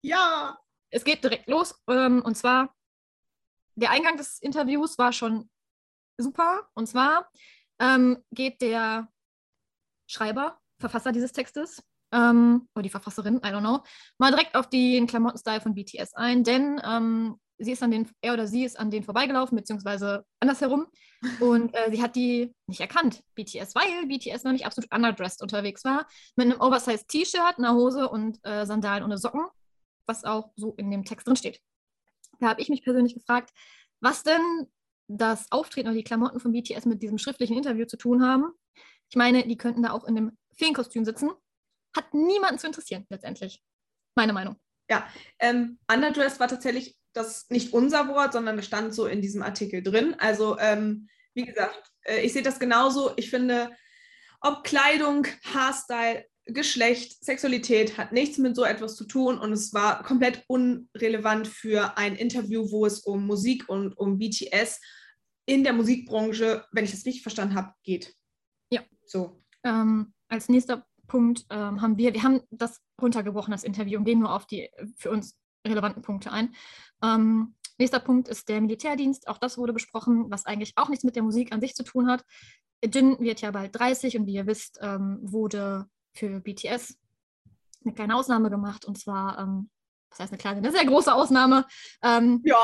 [0.02, 0.58] ja.
[0.90, 1.74] Es geht direkt los.
[1.88, 2.72] Ähm, und zwar,
[3.74, 5.50] der Eingang des Interviews war schon
[6.16, 6.68] super.
[6.74, 7.28] Und zwar
[7.80, 9.08] ähm, geht der
[10.06, 11.82] Schreiber, Verfasser dieses Textes,
[12.12, 13.82] ähm, oder die Verfasserin, I don't know,
[14.18, 18.34] mal direkt auf den Klamottenstyle von BTS ein, denn ähm, sie ist an den, er
[18.34, 20.86] oder sie ist an denen vorbeigelaufen, beziehungsweise andersherum.
[21.40, 26.06] Und äh, sie hat die nicht erkannt, BTS, weil BTS nämlich absolut underdressed unterwegs war,
[26.36, 29.46] mit einem Oversized T-Shirt, einer Hose und äh, Sandalen ohne Socken,
[30.06, 31.60] was auch so in dem Text drin steht.
[32.40, 33.50] Da habe ich mich persönlich gefragt,
[34.00, 34.66] was denn
[35.08, 38.52] das Auftreten oder die Klamotten von BTS mit diesem schriftlichen Interview zu tun haben.
[39.10, 41.30] Ich meine, die könnten da auch in dem Feenkostüm sitzen.
[41.96, 43.62] Hat niemanden zu interessieren, letztendlich.
[44.16, 44.56] Meine Meinung.
[45.38, 49.82] Ähm, underdressed war tatsächlich das nicht unser Wort, sondern es stand so in diesem Artikel
[49.82, 50.14] drin.
[50.18, 53.12] Also, ähm, wie gesagt, äh, ich sehe das genauso.
[53.16, 53.70] Ich finde,
[54.40, 60.02] ob Kleidung, Haarstyle, Geschlecht, Sexualität hat nichts mit so etwas zu tun und es war
[60.02, 64.78] komplett unrelevant für ein Interview, wo es um Musik und um BTS
[65.46, 68.14] in der Musikbranche, wenn ich das richtig verstanden habe, geht.
[68.70, 68.82] Ja.
[69.06, 69.42] So.
[69.62, 74.18] Ähm, als nächster Punkt ähm, haben wir, wir haben das runtergebrochen, das Interview, und gehen
[74.18, 76.54] nur auf die für uns relevanten Punkte ein.
[77.02, 79.28] Ähm, nächster Punkt ist der Militärdienst.
[79.28, 82.08] Auch das wurde besprochen, was eigentlich auch nichts mit der Musik an sich zu tun
[82.08, 82.24] hat.
[82.84, 86.96] Jin wird ja bald 30 und wie ihr wisst, ähm, wurde für BTS
[87.84, 88.84] eine kleine Ausnahme gemacht.
[88.84, 89.70] Und zwar, ähm,
[90.10, 91.66] was heißt eine kleine, eine sehr große Ausnahme.
[92.02, 92.62] Ähm, Ja.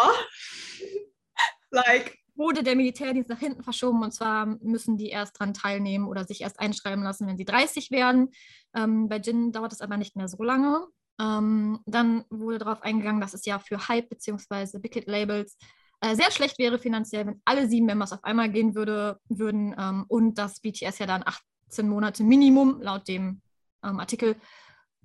[1.70, 2.16] like.
[2.34, 6.40] wurde der Militärdienst nach hinten verschoben und zwar müssen die erst dran teilnehmen oder sich
[6.40, 8.30] erst einschreiben lassen, wenn sie 30 werden.
[8.74, 10.86] Ähm, bei Jin dauert es aber nicht mehr so lange.
[11.20, 14.80] Ähm, dann wurde darauf eingegangen, dass es ja für Hype bzw.
[14.82, 15.58] Hit Labels
[16.00, 20.06] äh, sehr schlecht wäre finanziell, wenn alle sieben Members auf einmal gehen würde, würden ähm,
[20.08, 21.22] und dass BTS ja dann
[21.66, 23.42] 18 Monate Minimum laut dem
[23.84, 24.36] ähm, Artikel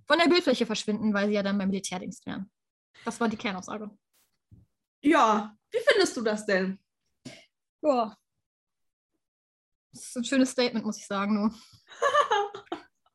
[0.07, 2.49] von der Bildfläche verschwinden, weil sie ja dann beim Militärdienst wären.
[3.03, 3.89] Das war die Kernaussage.
[5.01, 6.79] Ja, wie findest du das denn?
[7.81, 8.15] Ja.
[9.91, 11.53] Das ist ein schönes Statement, muss ich sagen, nur.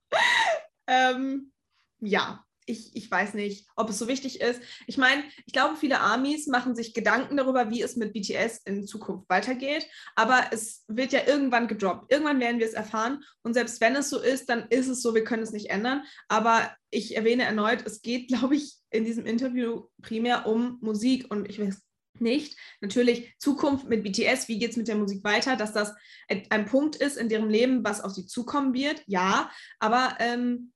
[0.87, 1.53] ähm,
[2.01, 4.61] ja, ich, ich weiß nicht, ob es so wichtig ist.
[4.87, 8.87] Ich meine, ich glaube, viele Armies machen sich Gedanken darüber, wie es mit BTS in
[8.87, 9.87] Zukunft weitergeht.
[10.15, 12.13] Aber es wird ja irgendwann gedroppt.
[12.13, 13.23] Irgendwann werden wir es erfahren.
[13.43, 16.03] Und selbst wenn es so ist, dann ist es so, wir können es nicht ändern.
[16.29, 21.31] Aber ich erwähne erneut, es geht, glaube ich, in diesem Interview primär um Musik.
[21.31, 21.83] Und ich weiß
[22.21, 22.57] nicht.
[22.81, 25.95] Natürlich Zukunft mit BTS, wie geht es mit der Musik weiter, dass das
[26.29, 30.73] ein, Punkt ist in deren Leben, was auf sie zukommen wird, ja, aber ähm,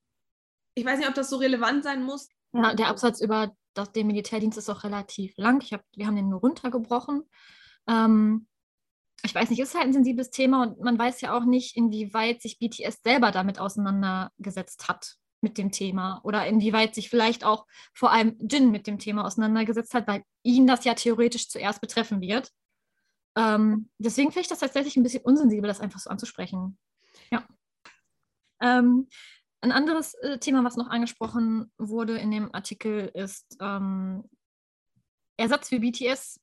[0.74, 2.28] ich weiß nicht, ob das so relevant sein muss.
[2.52, 5.60] Ja, der Absatz über das, den Militärdienst ist auch relativ lang.
[5.62, 7.24] Ich hab, wir haben den nur runtergebrochen.
[7.88, 8.46] Ähm,
[9.24, 12.42] ich weiß nicht, ist halt ein sensibles Thema und man weiß ja auch nicht, inwieweit
[12.42, 18.12] sich BTS selber damit auseinandergesetzt hat mit dem Thema oder inwieweit sich vielleicht auch vor
[18.12, 22.50] allem Jin mit dem Thema auseinandergesetzt hat, weil ihn das ja theoretisch zuerst betreffen wird.
[23.36, 26.78] Ähm, deswegen finde ich das tatsächlich ein bisschen unsensibel, das einfach so anzusprechen.
[27.30, 27.46] Ja.
[28.60, 29.08] Ähm,
[29.64, 34.28] ein anderes äh, Thema, was noch angesprochen wurde in dem Artikel, ist ähm,
[35.38, 36.38] Ersatz für BTS.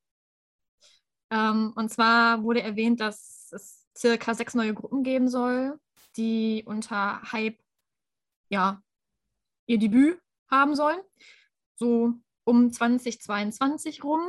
[1.29, 5.79] Ähm, und zwar wurde erwähnt, dass es circa sechs neue Gruppen geben soll,
[6.17, 7.59] die unter Hype
[8.49, 8.81] ja,
[9.67, 10.19] ihr Debüt
[10.49, 10.99] haben sollen.
[11.75, 12.13] So
[12.43, 14.21] um 2022 rum.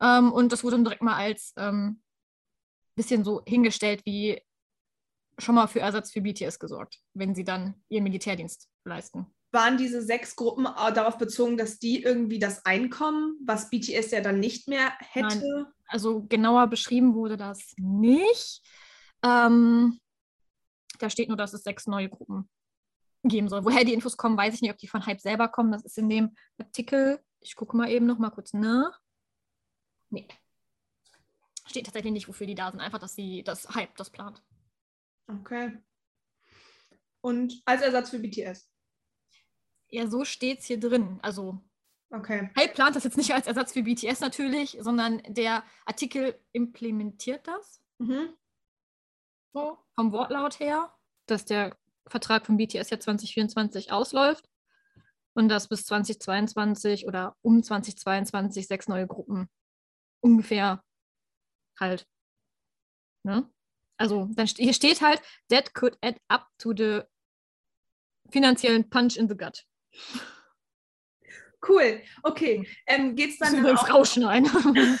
[0.00, 2.02] Ähm, und das wurde dann direkt mal als ähm,
[2.94, 4.40] bisschen so hingestellt, wie
[5.38, 9.26] schon mal für Ersatz für BTS gesorgt, wenn sie dann ihren Militärdienst leisten.
[9.50, 14.40] Waren diese sechs Gruppen darauf bezogen, dass die irgendwie das Einkommen, was BTS ja dann
[14.40, 15.38] nicht mehr hätte?
[15.38, 18.62] Nein, also genauer beschrieben wurde das nicht.
[19.22, 19.98] Ähm,
[20.98, 22.48] da steht nur, dass es sechs neue Gruppen
[23.24, 23.64] geben soll.
[23.64, 25.72] Woher die Infos kommen, weiß ich nicht, ob die von Hype selber kommen.
[25.72, 27.20] Das ist in dem Artikel.
[27.40, 28.98] Ich gucke mal eben noch mal kurz nach.
[30.10, 30.28] Nee.
[31.66, 32.80] Steht tatsächlich nicht, wofür die da sind.
[32.80, 34.42] Einfach, dass sie das Hype das plant.
[35.28, 35.78] Okay.
[37.20, 38.70] Und als Ersatz für BTS?
[39.90, 41.18] Ja, so steht es hier drin.
[41.22, 41.60] Also,
[42.10, 42.50] okay.
[42.56, 47.82] Hype plant das jetzt nicht als Ersatz für BTS natürlich, sondern der Artikel implementiert das.
[47.98, 48.34] Mhm.
[49.52, 50.94] So, vom Wortlaut her,
[51.26, 51.76] dass der
[52.06, 54.48] Vertrag von BTS ja 2024 ausläuft
[55.34, 59.48] und dass bis 2022 oder um 2022 sechs neue Gruppen
[60.20, 60.82] ungefähr
[61.78, 62.06] halt
[63.24, 63.50] ne,
[63.98, 65.20] also dann hier steht halt,
[65.50, 67.02] that could add up to the
[68.30, 69.64] finanziellen Punch in the gut.
[71.66, 72.66] Cool, okay.
[72.86, 74.48] Ähm, geht's dann übrigens auch rausschneiden.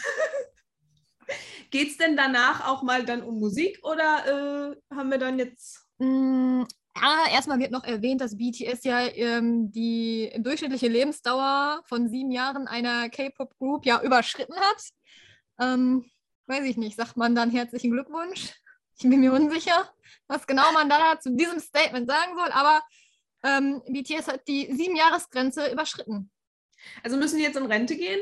[1.70, 5.86] Geht es denn danach auch mal dann um Musik oder äh, haben wir dann jetzt.
[5.98, 6.62] Mm,
[6.96, 12.66] ja, erstmal wird noch erwähnt, dass BTS ja ähm, die durchschnittliche Lebensdauer von sieben Jahren
[12.66, 14.82] einer K-Pop-Group ja überschritten hat.
[15.60, 16.06] Ähm,
[16.46, 18.54] weiß ich nicht, sagt man dann herzlichen Glückwunsch?
[19.00, 19.92] Ich bin mir unsicher,
[20.26, 22.82] was genau man da zu diesem Statement sagen soll, aber
[23.44, 26.32] ähm, BTS hat die Sieben-Jahres-Grenze überschritten.
[27.04, 28.20] Also müssen die jetzt in Rente gehen?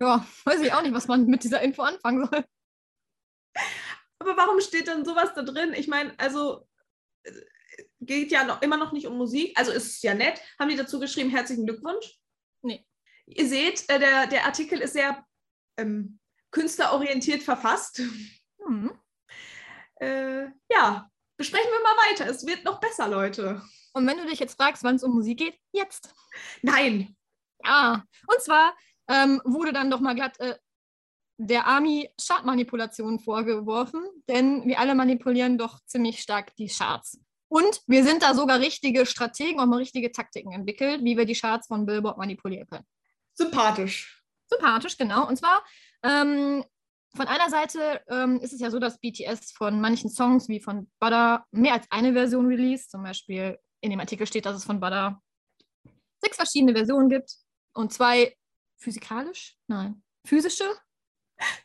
[0.00, 2.44] Ja, weiß ich auch nicht, was man mit dieser Info anfangen soll.
[4.20, 5.72] Aber warum steht dann sowas da drin?
[5.72, 6.68] Ich meine, also
[7.24, 7.32] äh,
[8.00, 9.58] geht ja noch, immer noch nicht um Musik.
[9.58, 10.40] Also ist es ja nett.
[10.60, 12.20] Haben die dazu geschrieben, herzlichen Glückwunsch?
[12.62, 12.86] Nee.
[13.26, 15.26] Ihr seht, äh, der, der Artikel ist sehr
[15.76, 16.20] ähm,
[16.52, 18.00] künstlerorientiert verfasst.
[18.64, 18.96] Mhm
[20.00, 22.26] äh, ja, besprechen wir mal weiter.
[22.28, 23.62] Es wird noch besser, Leute.
[23.92, 26.14] Und wenn du dich jetzt fragst, wann es um Musik geht, jetzt.
[26.62, 27.16] Nein.
[27.64, 28.76] Ja, und zwar
[29.08, 30.56] ähm, wurde dann doch mal glatt äh,
[31.38, 37.20] der Army Chartmanipulation vorgeworfen, denn wir alle manipulieren doch ziemlich stark die Charts.
[37.48, 41.34] Und wir sind da sogar richtige Strategen und mal richtige Taktiken entwickelt, wie wir die
[41.34, 42.84] Charts von Billboard manipulieren können.
[43.34, 44.22] Sympathisch.
[44.46, 45.26] Sympathisch, genau.
[45.28, 45.64] Und zwar
[46.02, 46.64] ähm,
[47.18, 50.88] von einer Seite ähm, ist es ja so, dass BTS von manchen Songs wie von
[51.00, 52.92] Butter mehr als eine Version released.
[52.92, 55.20] Zum Beispiel in dem Artikel steht, dass es von Butter
[56.22, 57.34] sechs verschiedene Versionen gibt
[57.74, 58.36] und zwei
[58.78, 60.64] physikalisch, nein, physische.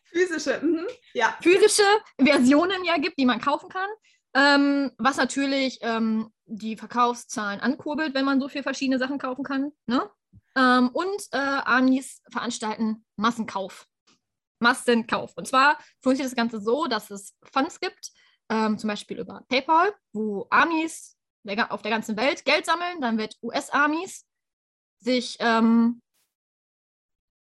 [0.06, 0.88] Physische, mhm.
[1.14, 1.38] ja.
[1.42, 1.88] Physische
[2.20, 3.90] Versionen ja gibt, die man kaufen kann.
[4.36, 9.72] Ähm, was natürlich ähm, die Verkaufszahlen ankurbelt, wenn man so viele verschiedene Sachen kaufen kann.
[9.86, 10.10] Ne?
[10.56, 13.88] Ähm, und äh, Amis veranstalten Massenkauf
[14.64, 15.34] Massenkauf.
[15.36, 18.12] Und zwar funktioniert das Ganze so, dass es Funds gibt,
[18.50, 23.00] ähm, zum Beispiel über PayPal, wo Armies der, auf der ganzen Welt Geld sammeln.
[23.02, 24.26] Dann wird US-Armies
[25.00, 26.02] sich ähm,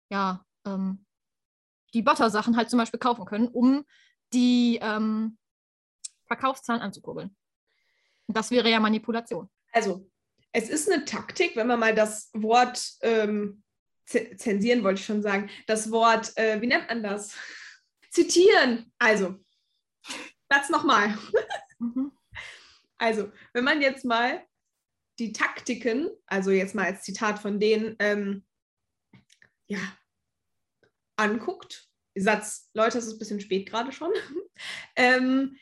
[0.09, 1.05] ja, ähm,
[1.93, 3.85] die Butter-Sachen halt zum Beispiel kaufen können, um
[4.33, 5.37] die ähm,
[6.27, 7.35] Verkaufszahlen anzukurbeln.
[8.27, 9.49] Das wäre ja Manipulation.
[9.71, 10.09] Also,
[10.51, 13.63] es ist eine Taktik, wenn man mal das Wort ähm,
[14.07, 17.35] zensieren wollte ich schon sagen, das Wort, äh, wie nennt man das?
[18.09, 18.91] Zitieren.
[18.97, 19.35] Also,
[20.49, 21.17] das nochmal.
[21.79, 22.11] Mhm.
[22.97, 24.43] Also, wenn man jetzt mal
[25.19, 28.45] die Taktiken, also jetzt mal als Zitat von denen, ähm,
[29.67, 29.79] ja,
[31.17, 34.11] anguckt, Satz, Leute, es ist ein bisschen spät gerade schon,
[34.95, 35.57] ähm,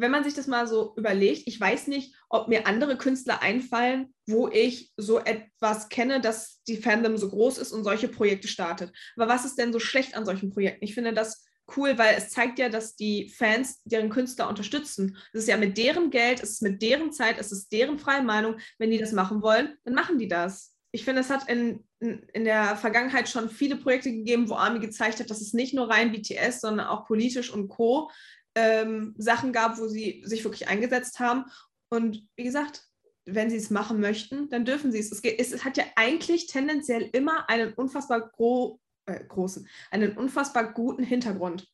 [0.00, 4.14] wenn man sich das mal so überlegt, ich weiß nicht, ob mir andere Künstler einfallen,
[4.26, 8.92] wo ich so etwas kenne, dass die Fandom so groß ist und solche Projekte startet.
[9.16, 10.84] Aber was ist denn so schlecht an solchen Projekten?
[10.84, 11.44] Ich finde das
[11.76, 15.16] cool, weil es zeigt ja, dass die Fans deren Künstler unterstützen.
[15.32, 18.22] Es ist ja mit deren Geld, es ist mit deren Zeit, es ist deren freie
[18.22, 18.56] Meinung.
[18.78, 20.74] Wenn die das machen wollen, dann machen die das.
[20.92, 24.80] Ich finde, es hat in, in, in der Vergangenheit schon viele Projekte gegeben, wo Army
[24.80, 28.10] gezeigt hat, dass es nicht nur rein BTS, sondern auch politisch und Co.
[28.54, 31.44] Ähm, Sachen gab, wo sie sich wirklich eingesetzt haben.
[31.88, 32.84] Und wie gesagt,
[33.26, 35.12] wenn sie es machen möchten, dann dürfen sie es.
[35.12, 40.72] Es, geht, es hat ja eigentlich tendenziell immer einen unfassbar gro äh, großen, einen unfassbar
[40.72, 41.68] guten Hintergrund.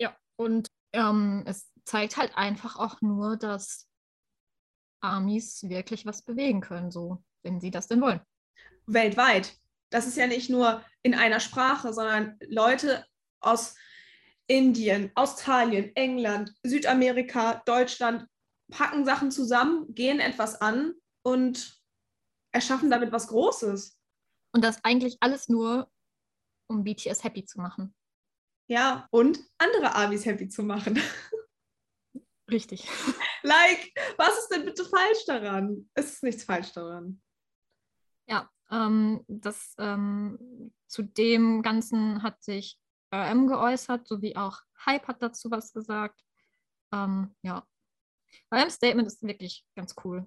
[0.00, 3.88] Ja, und ähm, es zeigt halt einfach auch nur, dass
[5.00, 8.20] Armies wirklich was bewegen können, so, wenn sie das denn wollen.
[8.86, 9.56] Weltweit.
[9.90, 13.06] Das ist ja nicht nur in einer Sprache, sondern Leute
[13.40, 13.74] aus
[14.48, 18.26] Indien, Australien, England, Südamerika, Deutschland
[18.70, 21.80] packen Sachen zusammen, gehen etwas an und
[22.52, 23.98] erschaffen damit was Großes.
[24.52, 25.90] Und das eigentlich alles nur,
[26.68, 27.94] um BTS happy zu machen.
[28.70, 30.98] Ja, und andere Amis happy zu machen.
[32.50, 32.88] Richtig.
[33.42, 35.88] like, was ist denn bitte falsch daran?
[35.94, 37.20] Es ist nichts falsch daran.
[38.26, 42.78] Ja, ähm, das ähm, zu dem Ganzen hat sich
[43.12, 46.20] RM geäußert, sowie auch Hype hat dazu was gesagt.
[46.92, 47.66] Ähm, ja.
[48.52, 50.26] RM Statement ist wirklich ganz cool.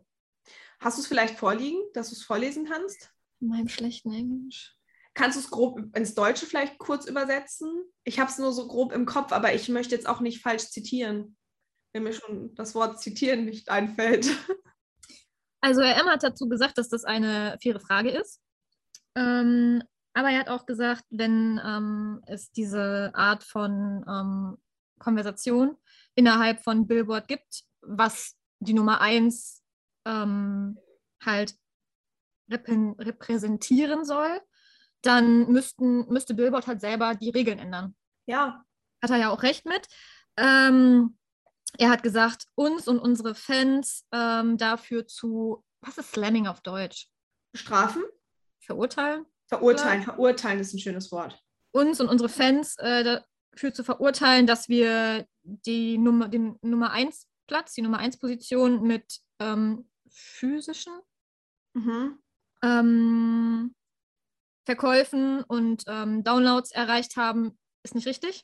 [0.79, 3.11] Hast du es vielleicht vorliegen, dass du es vorlesen kannst?
[3.39, 4.75] In meinem schlechten Englisch.
[5.13, 7.83] Kannst du es grob ins Deutsche vielleicht kurz übersetzen?
[8.03, 10.69] Ich habe es nur so grob im Kopf, aber ich möchte jetzt auch nicht falsch
[10.69, 11.37] zitieren,
[11.93, 14.27] wenn mir schon das Wort zitieren nicht einfällt.
[15.63, 18.41] Also RM hat dazu gesagt, dass das eine faire Frage ist.
[19.15, 19.83] Ähm,
[20.13, 24.57] aber er hat auch gesagt, wenn ähm, es diese Art von ähm,
[24.99, 25.77] Konversation
[26.15, 29.63] innerhalb von Billboard gibt, was die Nummer eins
[30.05, 30.77] ähm,
[31.23, 31.55] halt
[32.49, 34.41] repä- repräsentieren soll,
[35.01, 37.95] dann müssten, müsste Billboard halt selber die Regeln ändern.
[38.27, 38.63] Ja,
[39.01, 39.87] Hat er ja auch recht mit.
[40.37, 41.17] Ähm,
[41.77, 47.07] er hat gesagt, uns und unsere Fans ähm, dafür zu, was ist Slamming auf Deutsch?
[47.55, 48.03] Strafen,
[48.59, 49.25] Verurteilen?
[49.51, 50.03] Verurteilen.
[50.03, 51.37] Verurteilen ist ein schönes Wort.
[51.71, 53.03] uns und unsere Fans äh,
[53.53, 58.83] dafür zu verurteilen, dass wir die Nummer, den Nummer 1 Platz, die Nummer 1 Position
[58.83, 60.93] mit ähm, physischen
[61.73, 62.19] Mhm.
[62.63, 63.73] ähm,
[64.65, 68.43] Verkäufen und ähm, Downloads erreicht haben, ist nicht richtig.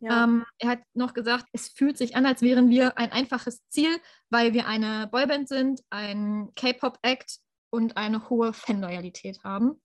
[0.00, 0.24] Ja.
[0.24, 3.96] Ähm, er hat noch gesagt, es fühlt sich an, als wären wir ein einfaches Ziel,
[4.28, 7.38] weil wir eine Boyband sind, ein K-Pop-Act
[7.70, 9.80] und eine hohe Fanloyalität haben.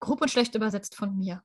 [0.00, 1.42] Grob und schlecht übersetzt von mir.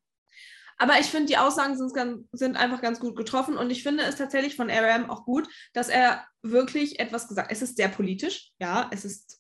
[0.78, 4.16] Aber ich finde, die Aussagen sind, sind einfach ganz gut getroffen und ich finde es
[4.16, 7.56] tatsächlich von RM auch gut, dass er wirklich etwas gesagt hat.
[7.56, 9.40] Es ist sehr politisch, ja, es ist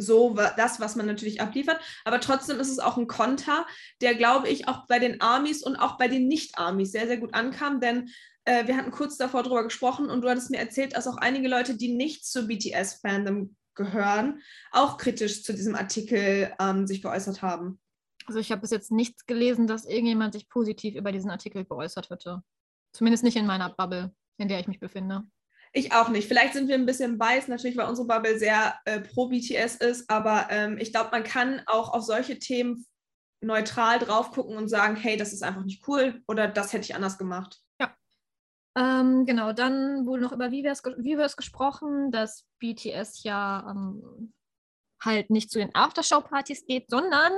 [0.00, 3.66] so das, was man natürlich abliefert, aber trotzdem ist es auch ein Konter,
[4.00, 7.34] der, glaube ich, auch bei den Armies und auch bei den Nicht-Armies sehr, sehr gut
[7.34, 8.08] ankam, denn
[8.44, 11.48] äh, wir hatten kurz davor drüber gesprochen und du hattest mir erzählt, dass auch einige
[11.48, 14.40] Leute, die nicht zu BTS-Fandom gehören,
[14.70, 17.80] auch kritisch zu diesem Artikel ähm, sich geäußert haben.
[18.28, 22.10] Also ich habe bis jetzt nichts gelesen, dass irgendjemand sich positiv über diesen Artikel geäußert
[22.10, 22.42] hätte.
[22.92, 25.24] Zumindest nicht in meiner Bubble, in der ich mich befinde.
[25.72, 26.28] Ich auch nicht.
[26.28, 30.10] Vielleicht sind wir ein bisschen biased, natürlich, weil unsere Bubble sehr äh, pro BTS ist,
[30.10, 32.86] aber ähm, ich glaube, man kann auch auf solche Themen
[33.40, 36.94] neutral drauf gucken und sagen, hey, das ist einfach nicht cool oder das hätte ich
[36.94, 37.62] anders gemacht.
[38.76, 44.32] Ähm, genau, dann wurde noch über Viverse, Viverse gesprochen, dass BTS ja ähm,
[45.02, 47.32] halt nicht zu den Aftershow-Partys geht, sondern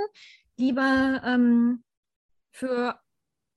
[0.60, 1.82] lieber ähm,
[2.52, 3.00] für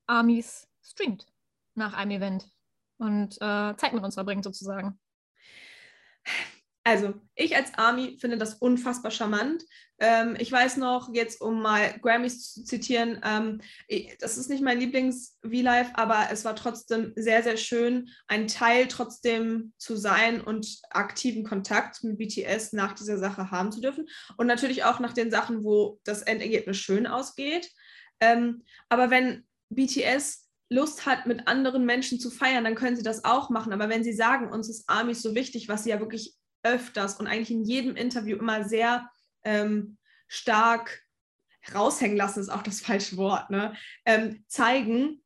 [0.07, 1.27] Armies streamt
[1.75, 2.49] nach einem Event
[2.97, 4.99] und äh, Zeit mit uns verbringt sozusagen.
[6.85, 9.63] Also, ich als Army finde das unfassbar charmant.
[9.99, 13.61] Ähm, ich weiß noch, jetzt um mal Grammys zu zitieren, ähm,
[14.19, 19.71] das ist nicht mein Lieblings-V-Live, aber es war trotzdem sehr, sehr schön, ein Teil trotzdem
[19.77, 24.09] zu sein und aktiven Kontakt mit BTS nach dieser Sache haben zu dürfen.
[24.35, 27.71] Und natürlich auch nach den Sachen, wo das Endergebnis schön ausgeht.
[28.19, 33.23] Ähm, aber wenn BTS Lust hat, mit anderen Menschen zu feiern, dann können sie das
[33.23, 33.71] auch machen.
[33.71, 37.27] Aber wenn sie sagen, uns ist Army so wichtig, was sie ja wirklich öfters und
[37.27, 39.09] eigentlich in jedem Interview immer sehr
[39.43, 39.97] ähm,
[40.27, 41.01] stark
[41.73, 43.73] raushängen lassen ist auch das falsche Wort, ne?
[44.05, 45.23] Ähm, zeigen,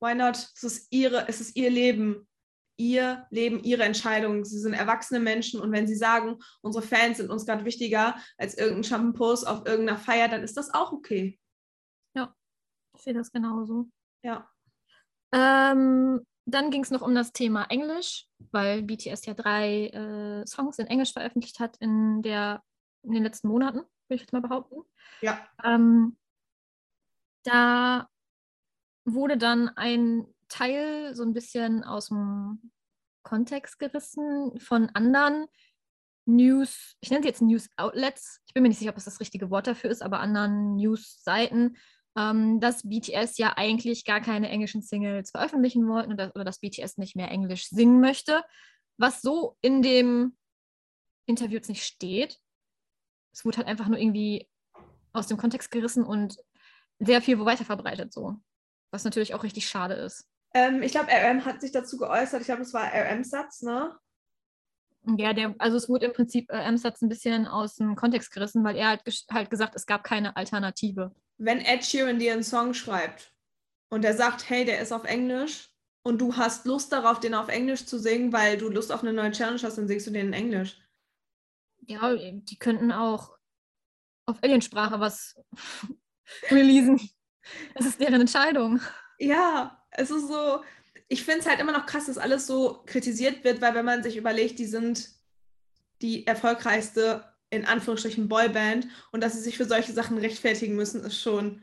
[0.00, 0.36] why not?
[0.36, 2.28] Es ist ihre, es ist ihr Leben,
[2.76, 4.44] ihr Leben, ihre Entscheidung.
[4.44, 8.56] Sie sind erwachsene Menschen und wenn sie sagen, unsere Fans sind uns gerade wichtiger als
[8.56, 11.40] irgendein Shampoos auf irgendeiner Feier, dann ist das auch okay.
[12.96, 13.88] Ich sehe das genauso.
[14.22, 14.48] Ja.
[15.32, 20.78] Ähm, dann ging es noch um das Thema Englisch, weil BTS ja drei äh, Songs
[20.78, 22.62] in Englisch veröffentlicht hat in, der,
[23.02, 24.82] in den letzten Monaten, würde ich jetzt mal behaupten.
[25.20, 25.46] Ja.
[25.64, 26.16] Ähm,
[27.42, 28.08] da
[29.04, 32.70] wurde dann ein Teil so ein bisschen aus dem
[33.24, 35.46] Kontext gerissen von anderen
[36.26, 39.20] News, ich nenne sie jetzt News Outlets, ich bin mir nicht sicher, ob das das
[39.20, 41.76] richtige Wort dafür ist, aber anderen News-Seiten,
[42.16, 46.96] ähm, dass BTS ja eigentlich gar keine englischen Singles veröffentlichen wollten oder, oder dass BTS
[46.98, 48.42] nicht mehr Englisch singen möchte,
[48.98, 50.36] was so in dem
[51.26, 52.38] Interview jetzt nicht steht.
[53.32, 54.48] Es wurde halt einfach nur irgendwie
[55.12, 56.36] aus dem Kontext gerissen und
[56.98, 58.36] sehr viel weiter verbreitet so.
[58.90, 60.26] Was natürlich auch richtig schade ist.
[60.54, 62.40] Ähm, ich glaube, RM hat sich dazu geäußert.
[62.40, 63.94] Ich glaube, das war RM-Satz, ne?
[65.18, 68.64] Ja, der, also es wurde im Prinzip äh, M-Satz ein bisschen aus dem Kontext gerissen,
[68.64, 71.14] weil er ges- halt gesagt, es gab keine Alternative.
[71.38, 73.32] Wenn Ed Sheeran dir einen Song schreibt
[73.90, 75.70] und er sagt, hey, der ist auf Englisch
[76.02, 79.12] und du hast Lust darauf, den auf Englisch zu singen, weil du Lust auf eine
[79.12, 80.78] neue Challenge hast, dann singst du den in Englisch.
[81.86, 83.36] Ja, die könnten auch
[84.26, 85.36] auf Aliensprache was
[86.50, 87.00] releasen.
[87.74, 88.80] Das ist deren Entscheidung.
[89.18, 90.62] Ja, es ist so,
[91.08, 94.02] ich finde es halt immer noch krass, dass alles so kritisiert wird, weil wenn man
[94.02, 95.10] sich überlegt, die sind
[96.02, 97.24] die erfolgreichste,
[97.56, 101.62] in Anführungsstrichen, Boyband und dass sie sich für solche Sachen rechtfertigen müssen, ist schon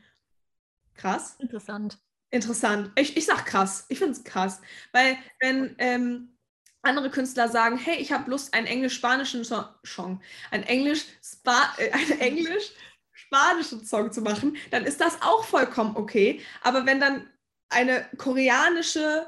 [0.96, 1.36] krass.
[1.40, 1.98] Interessant.
[2.30, 2.92] Interessant.
[2.96, 3.86] Ich, ich sag krass.
[3.90, 4.62] Ich finde es krass.
[4.92, 6.38] Weil wenn ähm,
[6.82, 10.22] andere Künstler sagen, hey, ich habe Lust, einen englisch-spanischen Song, Song
[10.52, 16.42] einen englisch-spa äh, einen englisch-spanischen Song zu machen, dann ist das auch vollkommen okay.
[16.62, 17.30] Aber wenn dann
[17.70, 19.28] eine koreanische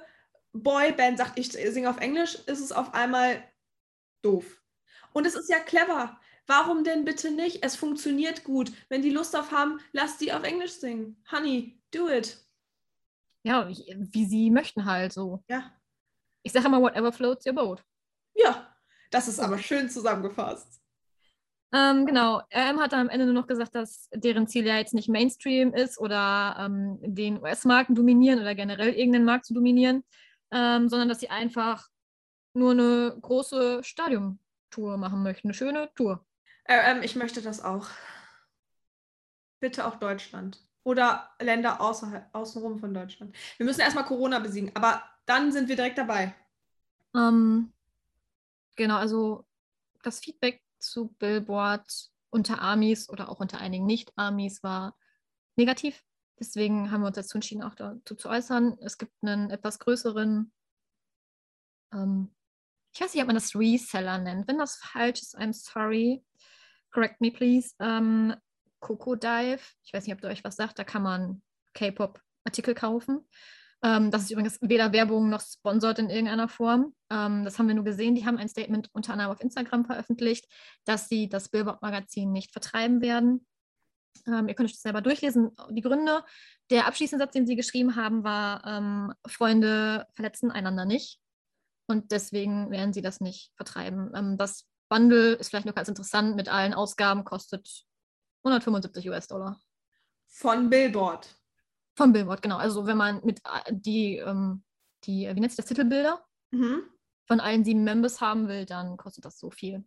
[0.54, 3.44] Boyband sagt, ich singe auf Englisch, ist es auf einmal
[4.22, 4.46] doof.
[5.14, 6.20] Und es ist ja clever.
[6.48, 7.64] Warum denn bitte nicht?
[7.64, 8.72] Es funktioniert gut.
[8.90, 11.22] Wenn die Lust auf haben, lass die auf Englisch singen.
[11.32, 12.38] Honey, do it.
[13.44, 15.44] Ja, wie, sie möchten halt so.
[15.48, 15.72] Ja.
[16.44, 17.84] Ich sage immer, whatever floats your boat.
[18.36, 18.76] Ja,
[19.12, 20.82] das ist aber schön zusammengefasst.
[21.74, 25.10] Ähm, genau, RM hat am Ende nur noch gesagt, dass deren Ziel ja jetzt nicht
[25.10, 30.04] Mainstream ist oder ähm, den US-Markt dominieren oder generell irgendeinen Markt zu dominieren,
[30.52, 31.90] ähm, sondern dass sie einfach
[32.54, 36.26] nur eine große Stadiumtour machen möchten, eine schöne Tour.
[36.66, 37.88] Äh, ähm, ich möchte das auch.
[39.60, 40.62] Bitte auch Deutschland.
[40.84, 43.36] Oder Länder außerhalb, außenrum von Deutschland.
[43.58, 46.36] Wir müssen erstmal Corona besiegen, aber dann sind wir direkt dabei.
[47.16, 47.74] Ähm,
[48.76, 49.46] genau, also
[50.04, 54.96] das Feedback zu Billboard unter Amis oder auch unter einigen Nicht-Amis war
[55.56, 56.04] negativ.
[56.40, 58.78] Deswegen haben wir uns dazu entschieden, auch dazu zu äußern.
[58.82, 60.52] Es gibt einen etwas größeren,
[61.94, 62.36] ähm,
[62.94, 64.48] ich weiß nicht, ob man das Reseller nennt.
[64.48, 66.24] Wenn das falsch ist, I'm sorry.
[66.96, 67.74] Correct me, please.
[67.82, 68.34] Ähm,
[68.80, 69.60] Coco Dive.
[69.84, 70.80] Ich weiß nicht, ob ihr euch was sagt.
[70.80, 71.42] Da kann man
[71.74, 73.28] K-Pop-Artikel kaufen.
[73.84, 76.96] Ähm, das ist übrigens weder Werbung noch sponsort in irgendeiner Form.
[77.12, 78.16] Ähm, das haben wir nur gesehen.
[78.16, 80.46] Die haben ein Statement unter anderem auf Instagram veröffentlicht,
[80.86, 83.46] dass sie das Billboard-Magazin nicht vertreiben werden.
[84.26, 85.52] Ähm, ihr könnt euch das selber durchlesen.
[85.72, 86.24] Die Gründe.
[86.70, 91.20] Der abschließende Satz, den sie geschrieben haben, war: ähm, Freunde verletzen einander nicht.
[91.88, 94.14] Und deswegen werden sie das nicht vertreiben.
[94.16, 94.66] Ähm, das
[94.96, 96.36] Bundle ist vielleicht noch ganz interessant.
[96.38, 97.86] Mit allen Ausgaben kostet
[98.44, 99.60] 175 US-Dollar.
[100.28, 101.28] Von Billboard.
[101.98, 102.58] Vom Billboard, genau.
[102.58, 104.64] Also wenn man mit äh, die, ähm,
[105.04, 106.84] die, wie nennt sich das, Titelbilder Mhm.
[107.28, 109.84] von allen sieben Members haben will, dann kostet das so viel.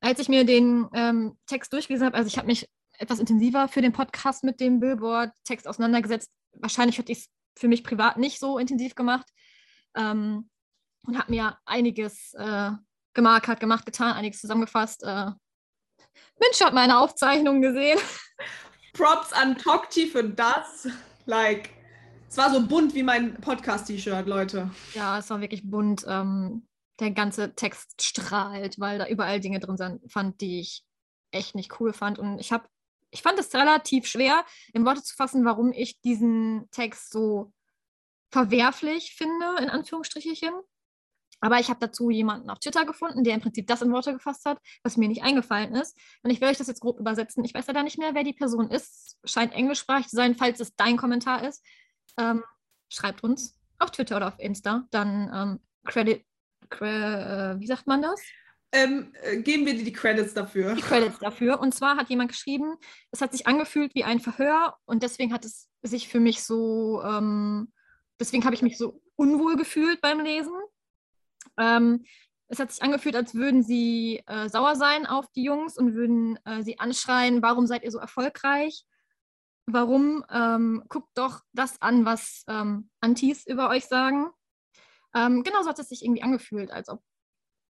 [0.00, 3.82] Als ich mir den ähm, Text durchgelesen habe, also ich habe mich etwas intensiver für
[3.82, 6.30] den Podcast mit dem Billboard-Text auseinandergesetzt.
[6.52, 7.28] Wahrscheinlich hätte ich es
[7.58, 9.28] für mich privat nicht so intensiv gemacht
[9.94, 10.48] ähm,
[11.04, 12.70] und habe mir einiges äh,
[13.14, 15.02] gemarkert, gemacht, getan, einiges zusammengefasst.
[15.02, 15.30] Äh,
[16.38, 17.98] Mensch hat meine Aufzeichnungen gesehen.
[18.92, 20.88] Props an Tokti für das.
[21.26, 21.70] Like,
[22.28, 24.70] es war so bunt wie mein Podcast-T-Shirt, Leute.
[24.94, 26.04] Ja, es war wirklich bunt.
[26.08, 26.66] Ähm,
[27.00, 30.84] der ganze Text strahlt, weil da überall Dinge drin sind, fand, die ich
[31.30, 32.18] echt nicht cool fand.
[32.18, 32.68] Und ich habe,
[33.10, 37.52] ich fand es relativ schwer, in Worte zu fassen, warum ich diesen Text so
[38.30, 40.52] verwerflich finde, in Anführungsstrichen.
[41.40, 44.44] Aber ich habe dazu jemanden auf Twitter gefunden, der im Prinzip das in Worte gefasst
[44.44, 45.96] hat, was mir nicht eingefallen ist.
[46.22, 47.44] Und ich will euch das jetzt grob übersetzen.
[47.44, 49.18] Ich weiß leider nicht mehr, wer die Person ist.
[49.24, 51.64] Scheint englischsprachig zu sein, falls es dein Kommentar ist.
[52.18, 52.42] Ähm,
[52.88, 54.86] schreibt uns auf Twitter oder auf Insta.
[54.90, 56.24] Dann ähm, Credit,
[56.68, 58.20] cre, äh, wie sagt man das?
[58.72, 60.74] ähm, äh, geben wir dir die Credits dafür.
[60.74, 61.60] die Credits dafür.
[61.60, 62.76] Und zwar hat jemand geschrieben,
[63.10, 67.02] es hat sich angefühlt wie ein Verhör und deswegen hat es sich für mich so,
[67.02, 67.72] ähm,
[68.18, 70.52] deswegen habe ich mich so unwohl gefühlt beim Lesen.
[71.58, 72.04] Ähm,
[72.48, 76.38] es hat sich angefühlt, als würden sie äh, sauer sein auf die Jungs und würden
[76.44, 78.84] äh, sie anschreien, warum seid ihr so erfolgreich?
[79.66, 84.30] Warum ähm, guckt doch das an, was ähm, Antis über euch sagen?
[85.14, 87.02] Ähm, genauso hat es sich irgendwie angefühlt, als ob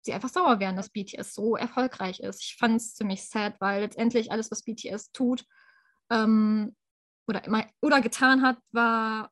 [0.01, 2.41] sie einfach sauer wären, dass BTS so erfolgreich ist.
[2.41, 5.45] Ich fand es ziemlich sad, weil letztendlich alles, was BTS tut
[6.09, 6.75] ähm,
[7.27, 9.29] oder, immer, oder getan hat, war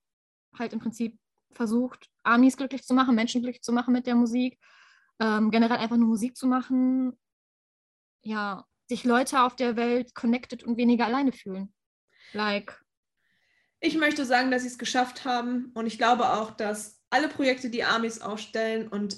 [0.57, 1.17] halt im Prinzip
[1.57, 4.57] versucht, Armies glücklich zu machen, Menschen glücklich zu machen mit der Musik,
[5.19, 7.19] ähm, generell einfach nur Musik zu machen,
[8.21, 11.73] ja, sich Leute auf der Welt connected und weniger alleine fühlen.
[12.33, 12.81] Like,
[13.79, 17.69] Ich möchte sagen, dass sie es geschafft haben und ich glaube auch, dass alle Projekte,
[17.69, 19.17] die Amis aufstellen und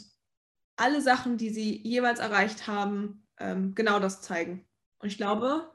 [0.75, 4.67] alle Sachen, die sie jeweils erreicht haben, ähm, genau das zeigen.
[4.99, 5.71] Und ich glaube,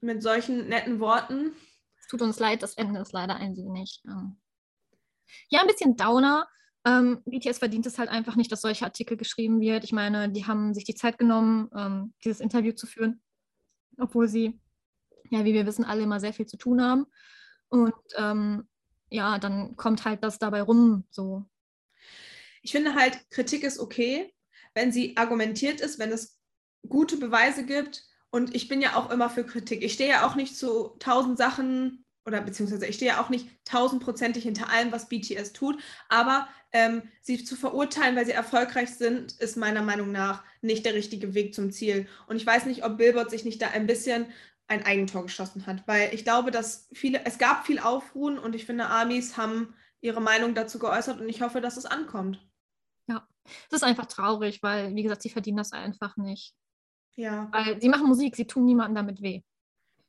[0.00, 1.54] mit solchen netten Worten,
[1.98, 4.02] es tut uns leid, das Ende ist leider ein wenig.
[4.06, 4.41] Ähm,
[5.48, 6.46] ja, ein bisschen Downer.
[6.84, 9.84] Ähm, BTS verdient es halt einfach nicht, dass solche Artikel geschrieben wird.
[9.84, 13.22] Ich meine, die haben sich die Zeit genommen, ähm, dieses Interview zu führen,
[13.98, 14.60] obwohl sie,
[15.30, 17.06] ja, wie wir wissen, alle immer sehr viel zu tun haben.
[17.68, 18.68] Und ähm,
[19.10, 21.46] ja, dann kommt halt das dabei rum, so.
[22.62, 24.32] ich finde halt, Kritik ist okay,
[24.74, 26.38] wenn sie argumentiert ist, wenn es
[26.88, 28.04] gute Beweise gibt.
[28.30, 29.82] Und ich bin ja auch immer für Kritik.
[29.82, 33.48] Ich stehe ja auch nicht zu tausend Sachen oder beziehungsweise ich stehe ja auch nicht
[33.64, 35.82] tausendprozentig hinter allem, was BTS tut.
[36.08, 40.94] Aber ähm, sie zu verurteilen, weil sie erfolgreich sind, ist meiner Meinung nach nicht der
[40.94, 42.08] richtige Weg zum Ziel.
[42.26, 44.26] Und ich weiß nicht, ob Billboard sich nicht da ein bisschen
[44.68, 48.64] ein Eigentor geschossen hat, weil ich glaube, dass viele, es gab viel Aufruhen und ich
[48.64, 52.40] finde, Amis haben ihre Meinung dazu geäußert und ich hoffe, dass es ankommt.
[53.70, 56.54] Es ist einfach traurig, weil, wie gesagt, sie verdienen das einfach nicht.
[57.16, 59.42] Ja, Weil sie machen Musik, sie tun niemandem damit weh.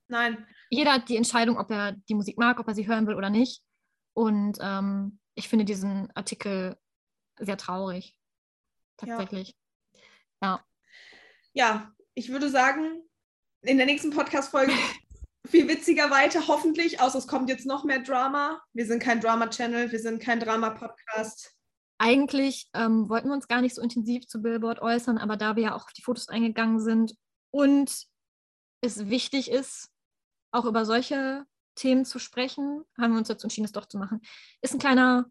[0.07, 3.13] nein, Jeder hat die Entscheidung, ob er die Musik mag, ob er sie hören will
[3.13, 3.61] oder nicht.
[4.13, 6.78] Und ähm, ich finde diesen Artikel
[7.39, 8.17] sehr traurig.
[9.01, 9.17] Ja.
[9.17, 9.55] Tatsächlich.
[11.53, 13.03] ja, ich würde sagen,
[13.61, 14.74] in der nächsten Podcast-Folge
[15.47, 18.59] viel witziger weiter, hoffentlich, außer es kommt jetzt noch mehr Drama.
[18.74, 21.55] Wir sind kein Drama-Channel, wir sind kein Drama-Podcast.
[21.99, 25.63] Eigentlich ähm, wollten wir uns gar nicht so intensiv zu Billboard äußern, aber da wir
[25.63, 27.15] ja auch auf die Fotos eingegangen sind
[27.51, 28.07] und
[28.82, 29.92] es wichtig ist,
[30.54, 31.45] auch über solche
[31.76, 34.22] Themen zu sprechen, haben wir uns dazu entschieden, es doch zu machen.
[34.62, 35.26] Ist ein kleiner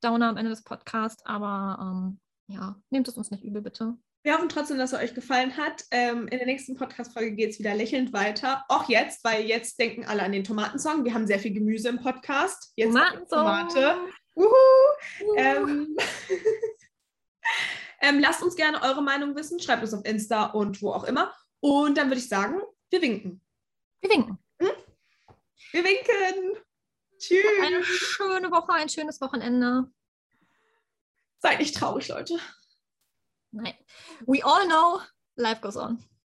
[0.00, 3.96] Downer am Ende des Podcasts, aber ähm, ja, nehmt es uns nicht übel, bitte.
[4.22, 5.82] Wir hoffen trotzdem, dass es euch gefallen hat.
[5.90, 8.64] Ähm, in der nächsten Podcast-Folge geht es wieder lächelnd weiter.
[8.68, 11.04] Auch jetzt, weil jetzt denken alle an den Tomatensong.
[11.04, 12.72] Wir haben sehr viel Gemüse im Podcast.
[12.76, 13.28] Jetzt Tomatensong.
[13.28, 13.96] Tomate.
[14.36, 14.44] Uhu.
[14.46, 15.36] Uh.
[15.36, 15.96] Ähm,
[18.02, 19.58] ähm, lasst uns gerne eure Meinung wissen.
[19.58, 21.32] Schreibt uns auf Insta und wo auch immer.
[21.60, 22.60] Und dann würde ich sagen,
[22.90, 23.40] wir winken.
[24.02, 24.38] Wir winken.
[25.72, 26.56] Wir winken.
[27.62, 27.86] Eine Tschüss.
[27.86, 29.90] schöne Woche, ein schönes Wochenende.
[31.38, 32.38] Seid nicht traurig, Leute.
[33.50, 33.74] Nein.
[34.26, 35.00] We all know
[35.36, 36.02] life goes on.